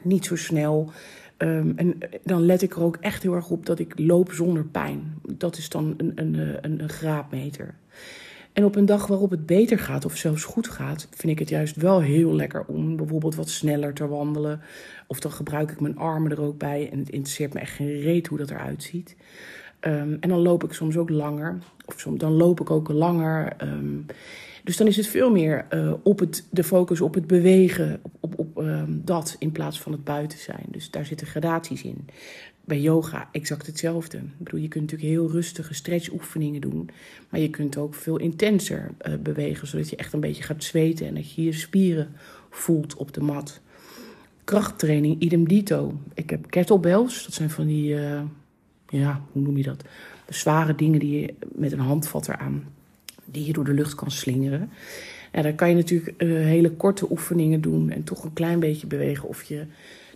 Niet 0.01 0.25
zo 0.25 0.35
snel. 0.35 0.91
Um, 1.37 1.73
en 1.75 1.97
dan 2.23 2.45
let 2.45 2.61
ik 2.61 2.75
er 2.75 2.83
ook 2.83 2.97
echt 3.01 3.23
heel 3.23 3.33
erg 3.33 3.49
op 3.49 3.65
dat 3.65 3.79
ik 3.79 3.99
loop 3.99 4.31
zonder 4.31 4.65
pijn. 4.65 5.13
Dat 5.37 5.57
is 5.57 5.69
dan 5.69 5.93
een, 5.97 6.11
een, 6.15 6.57
een, 6.61 6.81
een 6.81 6.89
graadmeter. 6.89 7.75
En 8.57 8.65
op 8.65 8.75
een 8.75 8.85
dag 8.85 9.07
waarop 9.07 9.29
het 9.29 9.45
beter 9.45 9.79
gaat 9.79 10.05
of 10.05 10.15
zelfs 10.15 10.43
goed 10.43 10.67
gaat, 10.67 11.07
vind 11.11 11.33
ik 11.33 11.39
het 11.39 11.49
juist 11.49 11.75
wel 11.75 12.01
heel 12.01 12.35
lekker 12.35 12.65
om 12.65 12.95
bijvoorbeeld 12.95 13.35
wat 13.35 13.49
sneller 13.49 13.93
te 13.93 14.07
wandelen. 14.07 14.61
Of 15.07 15.19
dan 15.19 15.31
gebruik 15.31 15.71
ik 15.71 15.79
mijn 15.79 15.97
armen 15.97 16.31
er 16.31 16.41
ook 16.41 16.57
bij 16.57 16.89
en 16.91 16.99
het 16.99 17.09
interesseert 17.09 17.53
me 17.53 17.59
echt 17.59 17.71
geen 17.71 17.99
reet 17.99 18.27
hoe 18.27 18.37
dat 18.37 18.49
eruit 18.49 18.83
ziet. 18.83 19.15
Um, 19.81 20.17
en 20.19 20.29
dan 20.29 20.39
loop 20.39 20.63
ik 20.63 20.73
soms 20.73 20.97
ook 20.97 21.09
langer. 21.09 21.57
Of 21.85 21.99
soms, 21.99 22.19
dan 22.19 22.31
loop 22.31 22.59
ik 22.59 22.69
ook 22.69 22.89
langer. 22.89 23.53
Um, 23.61 24.05
dus 24.63 24.77
dan 24.77 24.87
is 24.87 24.97
het 24.97 25.07
veel 25.07 25.31
meer 25.31 25.65
uh, 25.73 25.93
op 26.03 26.19
het, 26.19 26.47
de 26.49 26.63
focus 26.63 27.01
op 27.01 27.13
het 27.13 27.27
bewegen, 27.27 27.99
op, 28.19 28.39
op, 28.39 28.57
um, 28.57 29.01
dat 29.05 29.35
in 29.39 29.51
plaats 29.51 29.81
van 29.81 29.91
het 29.91 30.03
buiten 30.03 30.39
zijn. 30.39 30.65
Dus 30.67 30.91
daar 30.91 31.05
zitten 31.05 31.27
gradaties 31.27 31.83
in 31.83 32.05
bij 32.67 32.79
yoga 32.79 33.29
exact 33.31 33.65
hetzelfde. 33.65 34.17
Ik 34.17 34.23
bedoel, 34.37 34.59
je 34.59 34.67
kunt 34.67 34.83
natuurlijk 34.83 35.11
heel 35.11 35.31
rustige 35.31 35.73
stretchoefeningen 35.73 36.61
doen, 36.61 36.89
maar 37.29 37.39
je 37.39 37.49
kunt 37.49 37.77
ook 37.77 37.93
veel 37.93 38.17
intenser 38.17 38.91
uh, 39.07 39.13
bewegen, 39.15 39.67
zodat 39.67 39.89
je 39.89 39.95
echt 39.95 40.13
een 40.13 40.19
beetje 40.19 40.43
gaat 40.43 40.63
zweten 40.63 41.07
en 41.07 41.15
dat 41.15 41.31
je 41.31 41.43
je 41.43 41.53
spieren 41.53 42.07
voelt 42.49 42.95
op 42.95 43.13
de 43.13 43.21
mat. 43.21 43.61
Krachttraining, 44.43 45.21
idem 45.21 45.47
dito. 45.47 45.99
Ik 46.13 46.29
heb 46.29 46.49
kettlebells, 46.49 47.25
dat 47.25 47.33
zijn 47.33 47.49
van 47.49 47.65
die, 47.65 47.93
uh, 47.93 48.21
ja, 48.89 49.21
hoe 49.31 49.41
noem 49.41 49.57
je 49.57 49.63
dat? 49.63 49.83
De 50.25 50.33
zware 50.33 50.75
dingen 50.75 50.99
die 50.99 51.21
je 51.21 51.33
met 51.55 51.71
een 51.71 51.79
handvat 51.79 52.27
eraan, 52.27 52.63
die 53.25 53.45
je 53.45 53.53
door 53.53 53.65
de 53.65 53.73
lucht 53.73 53.95
kan 53.95 54.11
slingeren. 54.11 54.69
Ja, 55.33 55.41
daar 55.41 55.55
kan 55.55 55.69
je 55.69 55.75
natuurlijk 55.75 56.23
uh, 56.23 56.29
hele 56.29 56.71
korte 56.71 57.11
oefeningen 57.11 57.61
doen 57.61 57.89
en 57.89 58.03
toch 58.03 58.23
een 58.23 58.33
klein 58.33 58.59
beetje 58.59 58.87
bewegen. 58.87 59.27
Of 59.27 59.43
je 59.43 59.65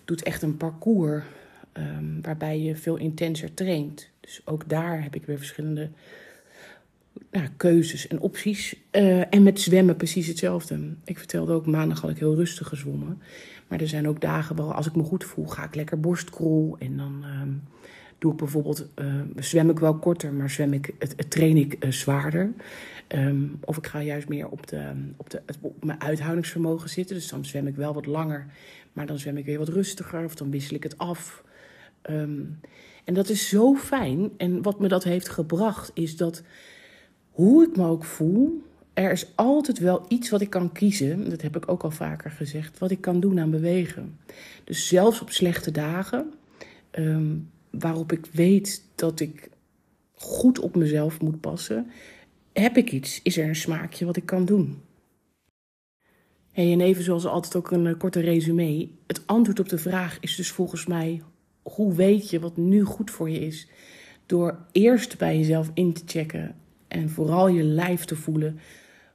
doet 0.05 0.23
echt 0.23 0.41
een 0.41 0.57
parcours 0.57 1.23
um, 1.73 2.21
waarbij 2.21 2.59
je 2.59 2.75
veel 2.75 2.95
intenser 2.97 3.53
traint. 3.53 4.09
Dus 4.19 4.41
ook 4.45 4.69
daar 4.69 5.03
heb 5.03 5.15
ik 5.15 5.25
weer 5.25 5.37
verschillende 5.37 5.89
nou, 7.31 7.47
keuzes 7.57 8.07
en 8.07 8.19
opties. 8.19 8.75
Uh, 8.91 9.33
en 9.33 9.43
met 9.43 9.59
zwemmen 9.59 9.95
precies 9.95 10.27
hetzelfde. 10.27 10.95
Ik 11.03 11.17
vertelde 11.17 11.53
ook, 11.53 11.65
maandag 11.65 12.01
had 12.01 12.09
ik 12.09 12.17
heel 12.17 12.35
rustig 12.35 12.67
gezwommen. 12.67 13.21
Maar 13.67 13.81
er 13.81 13.87
zijn 13.87 14.07
ook 14.07 14.21
dagen 14.21 14.55
waar 14.55 14.73
als 14.73 14.87
ik 14.87 14.95
me 14.95 15.03
goed 15.03 15.23
voel, 15.23 15.45
ga 15.45 15.63
ik 15.63 15.75
lekker 15.75 15.99
borstkrol. 15.99 16.75
En 16.79 16.97
dan 16.97 17.25
um, 17.41 17.63
doe 18.17 18.31
ik 18.31 18.37
bijvoorbeeld, 18.37 18.87
uh, 18.95 19.21
zwem 19.35 19.69
ik 19.69 19.79
wel 19.79 19.95
korter, 19.95 20.33
maar 20.33 20.49
zwem 20.49 20.73
ik, 20.73 20.93
het, 20.99 21.29
train 21.31 21.57
ik 21.57 21.85
uh, 21.85 21.91
zwaarder. 21.91 22.51
Um, 23.07 23.57
of 23.65 23.77
ik 23.77 23.87
ga 23.87 24.01
juist 24.01 24.29
meer 24.29 24.47
op, 24.47 24.67
de, 24.67 24.91
op, 25.17 25.29
de, 25.29 25.41
op 25.61 25.83
mijn 25.83 26.01
uithoudingsvermogen 26.01 26.89
zitten. 26.89 27.15
Dus 27.15 27.27
dan 27.27 27.45
zwem 27.45 27.67
ik 27.67 27.75
wel 27.75 27.93
wat 27.93 28.05
langer, 28.05 28.45
maar 28.93 29.05
dan 29.05 29.19
zwem 29.19 29.37
ik 29.37 29.45
weer 29.45 29.57
wat 29.57 29.69
rustiger. 29.69 30.23
Of 30.23 30.35
dan 30.35 30.51
wissel 30.51 30.75
ik 30.75 30.83
het 30.83 30.97
af. 30.97 31.43
Um, 32.09 32.59
en 33.05 33.13
dat 33.13 33.29
is 33.29 33.49
zo 33.49 33.75
fijn. 33.75 34.31
En 34.37 34.61
wat 34.61 34.79
me 34.79 34.87
dat 34.87 35.03
heeft 35.03 35.29
gebracht 35.29 35.91
is 35.93 36.17
dat 36.17 36.43
hoe 37.29 37.63
ik 37.67 37.75
me 37.75 37.87
ook 37.87 38.03
voel, 38.03 38.61
er 38.93 39.11
is 39.11 39.27
altijd 39.35 39.79
wel 39.79 40.05
iets 40.07 40.29
wat 40.29 40.41
ik 40.41 40.49
kan 40.49 40.71
kiezen. 40.71 41.29
Dat 41.29 41.41
heb 41.41 41.55
ik 41.55 41.69
ook 41.69 41.83
al 41.83 41.91
vaker 41.91 42.31
gezegd. 42.31 42.79
Wat 42.79 42.91
ik 42.91 43.01
kan 43.01 43.19
doen 43.19 43.39
aan 43.39 43.51
bewegen. 43.51 44.19
Dus 44.63 44.87
zelfs 44.87 45.21
op 45.21 45.29
slechte 45.29 45.71
dagen, 45.71 46.33
um, 46.91 47.49
waarop 47.69 48.11
ik 48.11 48.25
weet 48.31 48.83
dat 48.95 49.19
ik 49.19 49.49
goed 50.13 50.59
op 50.59 50.75
mezelf 50.75 51.21
moet 51.21 51.41
passen, 51.41 51.91
heb 52.53 52.77
ik 52.77 52.91
iets. 52.91 53.21
Is 53.23 53.37
er 53.37 53.47
een 53.47 53.55
smaakje 53.55 54.05
wat 54.05 54.17
ik 54.17 54.25
kan 54.25 54.45
doen? 54.45 54.81
Hey, 56.51 56.71
en 56.71 56.81
even 56.81 57.03
zoals 57.03 57.25
altijd 57.25 57.55
ook 57.55 57.71
een 57.71 57.97
korte 57.97 58.19
resume. 58.19 58.89
Het 59.07 59.27
antwoord 59.27 59.59
op 59.59 59.69
de 59.69 59.77
vraag 59.77 60.17
is 60.19 60.35
dus 60.35 60.51
volgens 60.51 60.85
mij 60.85 61.21
hoe 61.61 61.93
weet 61.93 62.29
je 62.29 62.39
wat 62.39 62.57
nu 62.57 62.83
goed 62.83 63.11
voor 63.11 63.29
je 63.29 63.39
is? 63.39 63.67
Door 64.25 64.65
eerst 64.71 65.17
bij 65.17 65.37
jezelf 65.37 65.71
in 65.73 65.93
te 65.93 66.01
checken 66.05 66.55
en 66.87 67.09
vooral 67.09 67.47
je 67.47 67.63
lijf 67.63 68.05
te 68.05 68.15
voelen. 68.15 68.59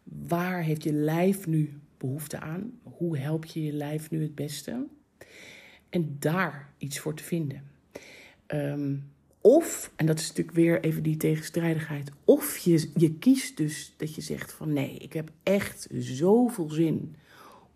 Waar 0.03 0.63
heeft 0.63 0.83
je 0.83 0.93
lijf 0.93 1.47
nu 1.47 1.81
behoefte 1.99 2.41
aan? 2.41 2.73
Hoe 2.83 3.19
help 3.19 3.45
je 3.45 3.63
je 3.63 3.73
lijf 3.73 4.11
nu 4.11 4.23
het 4.23 4.35
beste? 4.35 4.87
En 5.89 6.17
daar 6.19 6.73
iets 6.79 6.99
voor 6.99 7.15
te 7.15 7.23
vinden. 7.23 7.63
Um, 8.47 9.11
of, 9.41 9.93
en 9.97 10.07
dat 10.07 10.19
is 10.19 10.29
natuurlijk 10.29 10.57
weer 10.57 10.81
even 10.81 11.03
die 11.03 11.17
tegenstrijdigheid, 11.17 12.11
of 12.25 12.59
je, 12.59 12.91
je 12.97 13.15
kiest 13.15 13.57
dus 13.57 13.95
dat 13.97 14.15
je 14.15 14.21
zegt 14.21 14.53
van 14.53 14.73
nee, 14.73 14.97
ik 14.97 15.13
heb 15.13 15.31
echt 15.43 15.89
zoveel 15.99 16.71
zin 16.71 17.17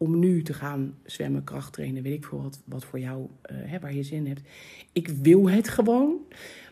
om 0.03 0.19
nu 0.19 0.43
te 0.43 0.53
gaan 0.53 0.95
zwemmen, 1.05 1.45
kracht 1.45 1.73
trainen, 1.73 2.03
weet 2.03 2.15
ik 2.15 2.25
veel 2.25 2.51
wat, 2.65 2.85
voor 2.85 2.99
jou, 2.99 3.27
hè, 3.43 3.79
waar 3.79 3.95
je 3.95 4.03
zin 4.03 4.19
in 4.19 4.27
hebt. 4.27 4.49
Ik 4.93 5.09
wil 5.09 5.49
het 5.49 5.69
gewoon. 5.69 6.17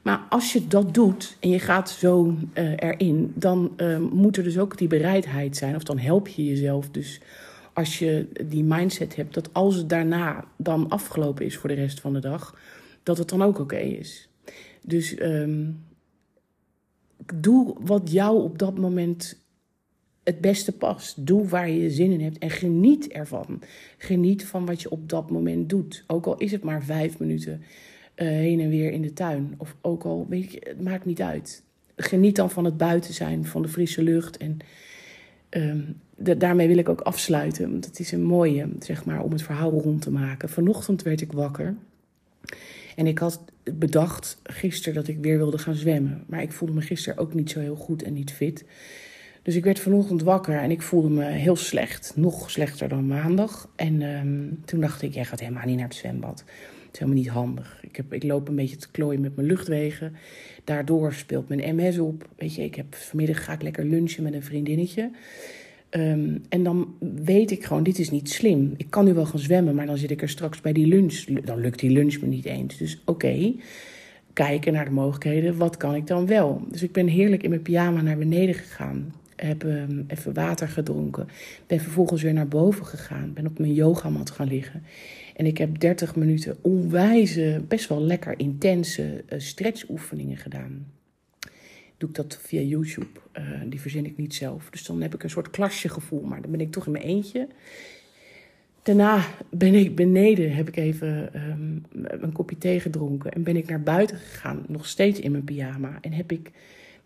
Maar 0.02 0.26
als 0.28 0.52
je 0.52 0.66
dat 0.66 0.94
doet 0.94 1.36
en 1.40 1.48
je 1.48 1.58
gaat 1.58 1.90
zo 1.90 2.26
uh, 2.54 2.72
erin, 2.76 3.32
dan 3.34 3.72
uh, 3.76 3.98
moet 3.98 4.36
er 4.36 4.42
dus 4.42 4.58
ook 4.58 4.78
die 4.78 4.88
bereidheid 4.88 5.56
zijn. 5.56 5.74
Of 5.74 5.82
dan 5.82 5.98
help 5.98 6.28
je 6.28 6.44
jezelf 6.44 6.90
dus 6.90 7.20
als 7.72 7.98
je 7.98 8.28
die 8.46 8.64
mindset 8.64 9.16
hebt 9.16 9.34
dat 9.34 9.54
als 9.54 9.74
het 9.74 9.88
daarna 9.88 10.44
dan 10.56 10.88
afgelopen 10.88 11.44
is 11.44 11.56
voor 11.56 11.68
de 11.68 11.74
rest 11.74 12.00
van 12.00 12.12
de 12.12 12.20
dag, 12.20 12.58
dat 13.02 13.18
het 13.18 13.28
dan 13.28 13.42
ook 13.42 13.58
oké 13.58 13.78
is. 13.78 14.28
Dus 14.84 15.20
um, 15.20 15.84
doe 17.34 17.76
wat 17.80 18.10
jou 18.10 18.42
op 18.42 18.58
dat 18.58 18.78
moment 18.78 19.46
het 20.28 20.40
beste 20.40 20.72
past. 20.72 21.26
Doe 21.26 21.48
waar 21.48 21.70
je 21.70 21.90
zin 21.90 22.10
in 22.10 22.20
hebt 22.20 22.38
en 22.38 22.50
geniet 22.50 23.08
ervan. 23.08 23.62
Geniet 23.98 24.44
van 24.44 24.66
wat 24.66 24.82
je 24.82 24.90
op 24.90 25.08
dat 25.08 25.30
moment 25.30 25.68
doet. 25.68 26.04
Ook 26.06 26.26
al 26.26 26.36
is 26.36 26.52
het 26.52 26.62
maar 26.62 26.82
vijf 26.82 27.18
minuten. 27.18 27.62
heen 28.14 28.60
en 28.60 28.68
weer 28.68 28.90
in 28.92 29.02
de 29.02 29.12
tuin. 29.12 29.54
Of 29.56 29.76
ook 29.80 30.04
al, 30.04 30.26
weet 30.28 30.52
je, 30.52 30.60
het 30.68 30.80
maakt 30.80 31.04
niet 31.04 31.22
uit. 31.22 31.62
Geniet 31.96 32.36
dan 32.36 32.50
van 32.50 32.64
het 32.64 32.76
buiten 32.76 33.14
zijn, 33.14 33.44
van 33.44 33.62
de 33.62 33.68
frisse 33.68 34.02
lucht. 34.02 34.36
En 34.36 34.56
ehm, 35.48 35.80
daarmee 36.38 36.68
wil 36.68 36.78
ik 36.78 36.88
ook 36.88 37.00
afsluiten. 37.00 37.70
Want 37.70 37.84
het 37.84 37.98
is 37.98 38.12
een 38.12 38.24
mooie, 38.24 38.68
zeg 38.80 39.04
maar, 39.04 39.22
om 39.22 39.32
het 39.32 39.42
verhaal 39.42 39.70
rond 39.70 40.02
te 40.02 40.10
maken. 40.10 40.48
Vanochtend 40.48 41.02
werd 41.02 41.20
ik 41.20 41.32
wakker. 41.32 41.74
En 42.96 43.06
ik 43.06 43.18
had 43.18 43.44
bedacht 43.72 44.38
gisteren 44.42 44.94
dat 44.94 45.08
ik 45.08 45.18
weer 45.20 45.36
wilde 45.36 45.58
gaan 45.58 45.74
zwemmen. 45.74 46.24
Maar 46.26 46.42
ik 46.42 46.52
voelde 46.52 46.74
me 46.74 46.80
gisteren 46.80 47.18
ook 47.18 47.34
niet 47.34 47.50
zo 47.50 47.60
heel 47.60 47.76
goed 47.76 48.02
en 48.02 48.12
niet 48.12 48.32
fit. 48.32 48.64
Dus 49.48 49.56
ik 49.56 49.64
werd 49.64 49.78
vanochtend 49.78 50.22
wakker 50.22 50.58
en 50.58 50.70
ik 50.70 50.82
voelde 50.82 51.08
me 51.08 51.24
heel 51.24 51.56
slecht. 51.56 52.12
Nog 52.16 52.50
slechter 52.50 52.88
dan 52.88 53.06
maandag. 53.06 53.68
En 53.76 54.02
ehm, 54.02 54.64
toen 54.64 54.80
dacht 54.80 55.02
ik, 55.02 55.14
jij 55.14 55.24
gaat 55.24 55.40
helemaal 55.40 55.66
niet 55.66 55.76
naar 55.76 55.88
het 55.88 55.94
zwembad. 55.94 56.38
Het 56.38 56.92
is 56.92 56.98
helemaal 56.98 57.20
niet 57.22 57.28
handig. 57.28 57.78
Ik, 57.82 57.96
heb, 57.96 58.12
ik 58.12 58.22
loop 58.22 58.48
een 58.48 58.56
beetje 58.56 58.76
te 58.76 58.90
klooien 58.90 59.20
met 59.20 59.37
mijn 59.37 59.48
luchtwegen. 59.48 60.16
Daardoor 60.64 61.12
speelt 61.12 61.48
mijn 61.48 61.76
MS 61.76 61.98
op. 61.98 62.28
Weet 62.37 62.54
je, 62.54 62.62
ik 62.62 62.74
heb 62.74 62.94
vanmiddag 62.94 63.44
ga 63.44 63.52
ik 63.52 63.62
lekker 63.62 63.84
lunchen 63.84 64.22
met 64.22 64.34
een 64.34 64.42
vriendinnetje. 64.42 65.11
Ehm, 65.88 66.37
en 66.48 66.62
dan 66.62 66.94
weet 67.24 67.50
ik 67.50 67.64
gewoon, 67.64 67.82
dit 67.82 67.98
is 67.98 68.11
niet 68.11 68.30
slim. 68.30 68.74
Ik 68.76 68.87
kan 68.90 69.04
nu 69.04 69.14
wel 69.14 69.26
gaan 69.26 69.38
zwemmen, 69.38 69.74
maar 69.74 69.87
dan 69.87 69.98
zit 69.98 70.11
ik 70.11 70.22
er 70.22 70.28
straks 70.28 70.61
bij 70.61 70.72
die 70.72 70.87
lunch. 70.87 71.24
Dan 71.24 71.61
lukt 71.61 71.78
die 71.78 71.90
lunch 71.90 72.20
me 72.20 72.26
niet 72.26 72.44
eens. 72.44 72.76
Dus 72.76 73.02
oké, 73.04 73.52
kijken 74.32 74.72
naar 74.72 74.84
de 74.84 74.90
mogelijkheden. 74.90 75.56
Wat 75.56 75.76
kan 75.76 75.94
ik 75.94 76.06
dan 76.06 76.26
wel? 76.26 76.62
Dus 76.70 76.82
ik 76.82 76.92
ben 76.92 77.06
heerlijk 77.06 77.42
in 77.42 77.50
mijn 77.50 77.62
pyjama 77.62 78.02
naar 78.02 78.18
beneden 78.18 78.54
gegaan. 78.54 79.12
Heb 79.42 79.62
um, 79.62 80.05
even 80.09 80.35
water 80.35 80.68
gedronken. 80.68 81.29
Ben 81.66 81.81
vervolgens 81.81 82.22
weer 82.22 82.33
naar 82.33 82.48
boven 82.48 82.87
gegaan. 82.87 83.33
Ben 83.33 83.46
op 83.46 83.59
mijn 83.59 83.74
yogamat 83.74 84.31
gaan 84.31 84.48
liggen. 84.48 84.83
En 85.37 85.46
ik 85.46 85.59
heb 85.59 85.79
30 85.79 86.16
minuten 86.16 86.57
onwijze, 86.61 87.62
best 87.68 87.88
wel 87.88 88.03
lekker 88.03 88.38
intense 88.38 89.24
uh, 89.29 89.38
stretchoefeningen 89.38 90.37
gedaan 90.37 90.87
doe 91.98 92.09
ik 92.09 92.14
dat 92.14 92.38
via 92.42 92.61
YouTube. 92.61 93.20
Uh, 93.38 93.61
die 93.66 93.81
verzin 93.81 94.07
ik 94.07 94.16
niet 94.16 94.35
zelf. 94.35 94.70
Dus 94.70 94.85
dan 94.85 95.03
heb 95.03 95.14
ik 95.14 95.22
een 95.22 95.31
soort 95.31 95.51
klasje 95.51 95.88
gevoel, 95.88 96.22
maar 96.22 96.42
dan 96.42 96.51
ben 96.51 96.61
ik 96.61 96.72
toch 96.72 96.87
in 96.87 96.92
mijn 96.92 97.05
eentje. 97.05 97.48
Daarna 98.83 99.24
ben 99.51 99.74
ik 99.74 99.96
beneden, 99.96 100.55
heb 100.55 100.68
ik 100.68 100.77
even 100.77 101.31
um, 101.51 101.85
een 101.92 102.33
kopje 102.33 102.59
thee 102.59 102.81
gedronken 102.81 103.33
en 103.33 103.42
ben 103.42 103.57
ik 103.57 103.68
naar 103.68 103.83
buiten 103.83 104.16
gegaan, 104.16 104.64
nog 104.68 104.87
steeds 104.87 105.20
in 105.20 105.31
mijn 105.31 105.44
pyjama. 105.44 105.98
En 106.01 106.12
heb 106.12 106.33
ik 106.33 106.51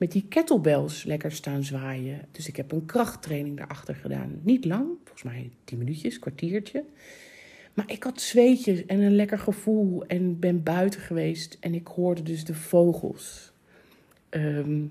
met 0.02 0.12
die 0.12 0.26
kettlebells 0.28 1.04
lekker 1.04 1.32
staan 1.32 1.64
zwaaien. 1.64 2.20
Dus 2.30 2.48
ik 2.48 2.56
heb 2.56 2.72
een 2.72 2.86
krachttraining 2.86 3.56
daarachter 3.56 3.94
gedaan. 3.94 4.40
Niet 4.42 4.64
lang, 4.64 4.86
volgens 5.04 5.22
mij 5.22 5.50
tien 5.64 5.78
minuutjes, 5.78 6.18
kwartiertje. 6.18 6.84
Maar 7.74 7.90
ik 7.90 8.02
had 8.02 8.20
zweetjes 8.20 8.86
en 8.86 9.00
een 9.00 9.14
lekker 9.14 9.38
gevoel 9.38 10.06
en 10.06 10.38
ben 10.38 10.62
buiten 10.62 11.00
geweest 11.00 11.56
en 11.60 11.74
ik 11.74 11.86
hoorde 11.86 12.22
dus 12.22 12.44
de 12.44 12.54
vogels. 12.54 13.52
Um, 14.30 14.90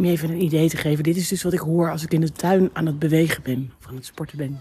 Om 0.00 0.06
je 0.06 0.12
even 0.12 0.30
een 0.30 0.42
idee 0.42 0.68
te 0.68 0.76
geven, 0.76 1.04
dit 1.04 1.16
is 1.16 1.28
dus 1.28 1.42
wat 1.42 1.52
ik 1.52 1.58
hoor 1.58 1.90
als 1.90 2.02
ik 2.02 2.12
in 2.12 2.20
de 2.20 2.32
tuin 2.32 2.70
aan 2.72 2.86
het 2.86 2.98
bewegen 2.98 3.42
ben, 3.42 3.72
of 3.78 3.86
aan 3.86 3.94
het 3.94 4.04
sporten 4.04 4.36
ben. 4.36 4.60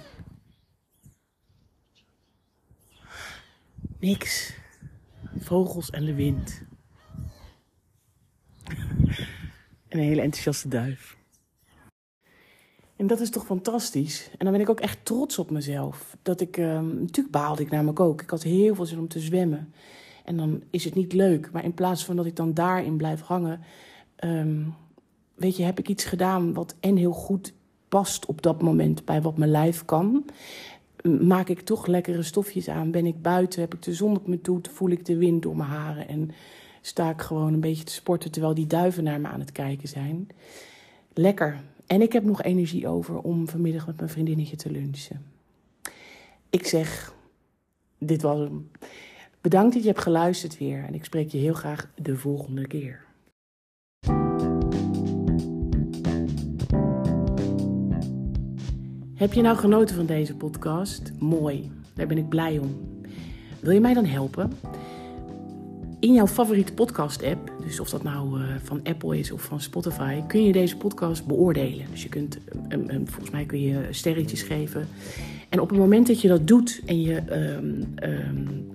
Niks. 3.99 4.53
Vogels 5.37 5.89
en 5.89 6.05
de 6.05 6.13
wind. 6.13 6.61
een 9.89 9.99
hele 9.99 10.21
enthousiaste 10.21 10.67
duif. 10.67 11.17
En 12.95 13.07
dat 13.07 13.19
is 13.19 13.29
toch 13.29 13.45
fantastisch. 13.45 14.29
En 14.37 14.45
dan 14.45 14.51
ben 14.51 14.61
ik 14.61 14.69
ook 14.69 14.79
echt 14.79 15.05
trots 15.05 15.39
op 15.39 15.51
mezelf. 15.51 16.17
Dat 16.21 16.41
ik, 16.41 16.57
um, 16.57 16.99
natuurlijk 16.99 17.31
baalde 17.31 17.61
ik 17.61 17.69
namelijk 17.69 17.99
ook. 17.99 18.21
Ik 18.21 18.29
had 18.29 18.43
heel 18.43 18.75
veel 18.75 18.85
zin 18.85 18.99
om 18.99 19.07
te 19.07 19.19
zwemmen. 19.19 19.73
En 20.25 20.37
dan 20.37 20.63
is 20.69 20.83
het 20.83 20.95
niet 20.95 21.13
leuk. 21.13 21.51
Maar 21.51 21.63
in 21.63 21.73
plaats 21.73 22.05
van 22.05 22.15
dat 22.15 22.25
ik 22.25 22.35
dan 22.35 22.53
daarin 22.53 22.97
blijf 22.97 23.21
hangen, 23.21 23.61
um, 24.23 24.75
weet 25.39 25.57
je, 25.57 25.63
heb 25.63 25.79
ik 25.79 25.89
iets 25.89 26.05
gedaan 26.05 26.53
wat 26.53 26.75
en 26.79 26.95
heel 26.95 27.11
goed 27.11 27.53
past 27.89 28.25
op 28.25 28.41
dat 28.41 28.61
moment 28.61 29.05
bij 29.05 29.21
wat 29.21 29.37
mijn 29.37 29.51
lijf 29.51 29.85
kan. 29.85 30.25
Maak 31.21 31.49
ik 31.49 31.61
toch 31.61 31.87
lekkere 31.87 32.23
stofjes 32.23 32.69
aan? 32.69 32.91
Ben 32.91 33.05
ik 33.05 33.21
buiten? 33.21 33.61
Heb 33.61 33.73
ik 33.73 33.81
de 33.81 33.93
zon 33.93 34.15
op 34.15 34.27
me 34.27 34.41
toe? 34.41 34.59
Voel 34.71 34.89
ik 34.89 35.05
de 35.05 35.17
wind 35.17 35.41
door 35.41 35.55
mijn 35.55 35.69
haren? 35.69 36.07
En 36.07 36.31
sta 36.81 37.09
ik 37.09 37.21
gewoon 37.21 37.53
een 37.53 37.59
beetje 37.59 37.83
te 37.83 37.93
sporten 37.93 38.31
terwijl 38.31 38.53
die 38.53 38.67
duiven 38.67 39.03
naar 39.03 39.21
me 39.21 39.27
aan 39.27 39.39
het 39.39 39.51
kijken 39.51 39.87
zijn? 39.87 40.27
Lekker. 41.13 41.61
En 41.87 42.01
ik 42.01 42.13
heb 42.13 42.23
nog 42.23 42.41
energie 42.41 42.87
over 42.87 43.19
om 43.19 43.47
vanmiddag 43.47 43.87
met 43.87 43.97
mijn 43.97 44.09
vriendinnetje 44.09 44.55
te 44.55 44.71
lunchen. 44.71 45.25
Ik 46.49 46.65
zeg, 46.67 47.13
dit 47.97 48.21
was 48.21 48.39
hem. 48.39 48.71
Bedankt 49.41 49.73
dat 49.73 49.81
je 49.83 49.89
hebt 49.89 50.01
geluisterd 50.01 50.57
weer 50.57 50.83
en 50.83 50.93
ik 50.93 51.05
spreek 51.05 51.29
je 51.29 51.37
heel 51.37 51.53
graag 51.53 51.89
de 51.95 52.17
volgende 52.17 52.67
keer. 52.67 53.07
Heb 59.19 59.33
je 59.33 59.41
nou 59.41 59.57
genoten 59.57 59.95
van 59.95 60.05
deze 60.05 60.35
podcast? 60.35 61.11
Mooi, 61.17 61.71
daar 61.93 62.07
ben 62.07 62.17
ik 62.17 62.29
blij 62.29 62.59
om. 62.59 62.75
Wil 63.59 63.71
je 63.71 63.79
mij 63.79 63.93
dan 63.93 64.05
helpen? 64.05 64.51
in 65.99 66.13
jouw 66.13 66.27
favoriete 66.27 66.73
podcast-app, 66.73 67.51
dus 67.63 67.79
of 67.79 67.89
dat 67.89 68.03
nou 68.03 68.41
uh, 68.41 68.45
van 68.63 68.79
Apple 68.83 69.19
is 69.19 69.31
of 69.31 69.41
van 69.41 69.61
Spotify, 69.61 70.21
kun 70.27 70.43
je 70.43 70.51
deze 70.51 70.77
podcast 70.77 71.25
beoordelen. 71.25 71.85
Dus 71.91 72.03
je 72.03 72.09
kunt, 72.09 72.37
volgens 73.05 73.29
mij 73.29 73.45
kun 73.45 73.61
je 73.61 73.87
sterretjes 73.89 74.41
geven. 74.41 74.87
En 75.49 75.59
op 75.59 75.69
het 75.69 75.77
moment 75.77 76.07
dat 76.07 76.21
je 76.21 76.27
dat 76.27 76.47
doet 76.47 76.81
en 76.85 77.01
je 77.01 77.21
um, 77.55 77.95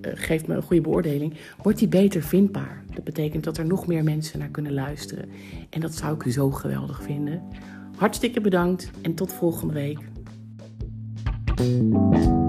geeft 0.00 0.46
me 0.46 0.54
een 0.54 0.62
goede 0.62 0.82
beoordeling, 0.82 1.34
wordt 1.62 1.78
die 1.78 1.88
beter 1.88 2.22
vindbaar. 2.22 2.84
Dat 2.94 3.04
betekent 3.04 3.44
dat 3.44 3.58
er 3.58 3.66
nog 3.66 3.86
meer 3.86 4.04
mensen 4.04 4.38
naar 4.38 4.48
kunnen 4.48 4.72
luisteren. 4.72 5.28
En 5.70 5.80
dat 5.80 5.94
zou 5.94 6.14
ik 6.14 6.32
zo 6.32 6.50
geweldig 6.50 7.02
vinden. 7.02 7.42
Hartstikke 7.96 8.40
bedankt 8.40 8.90
en 9.02 9.14
tot 9.14 9.32
volgende 9.32 9.74
week. 9.74 9.98
thank 11.56 11.94
you 11.94 12.43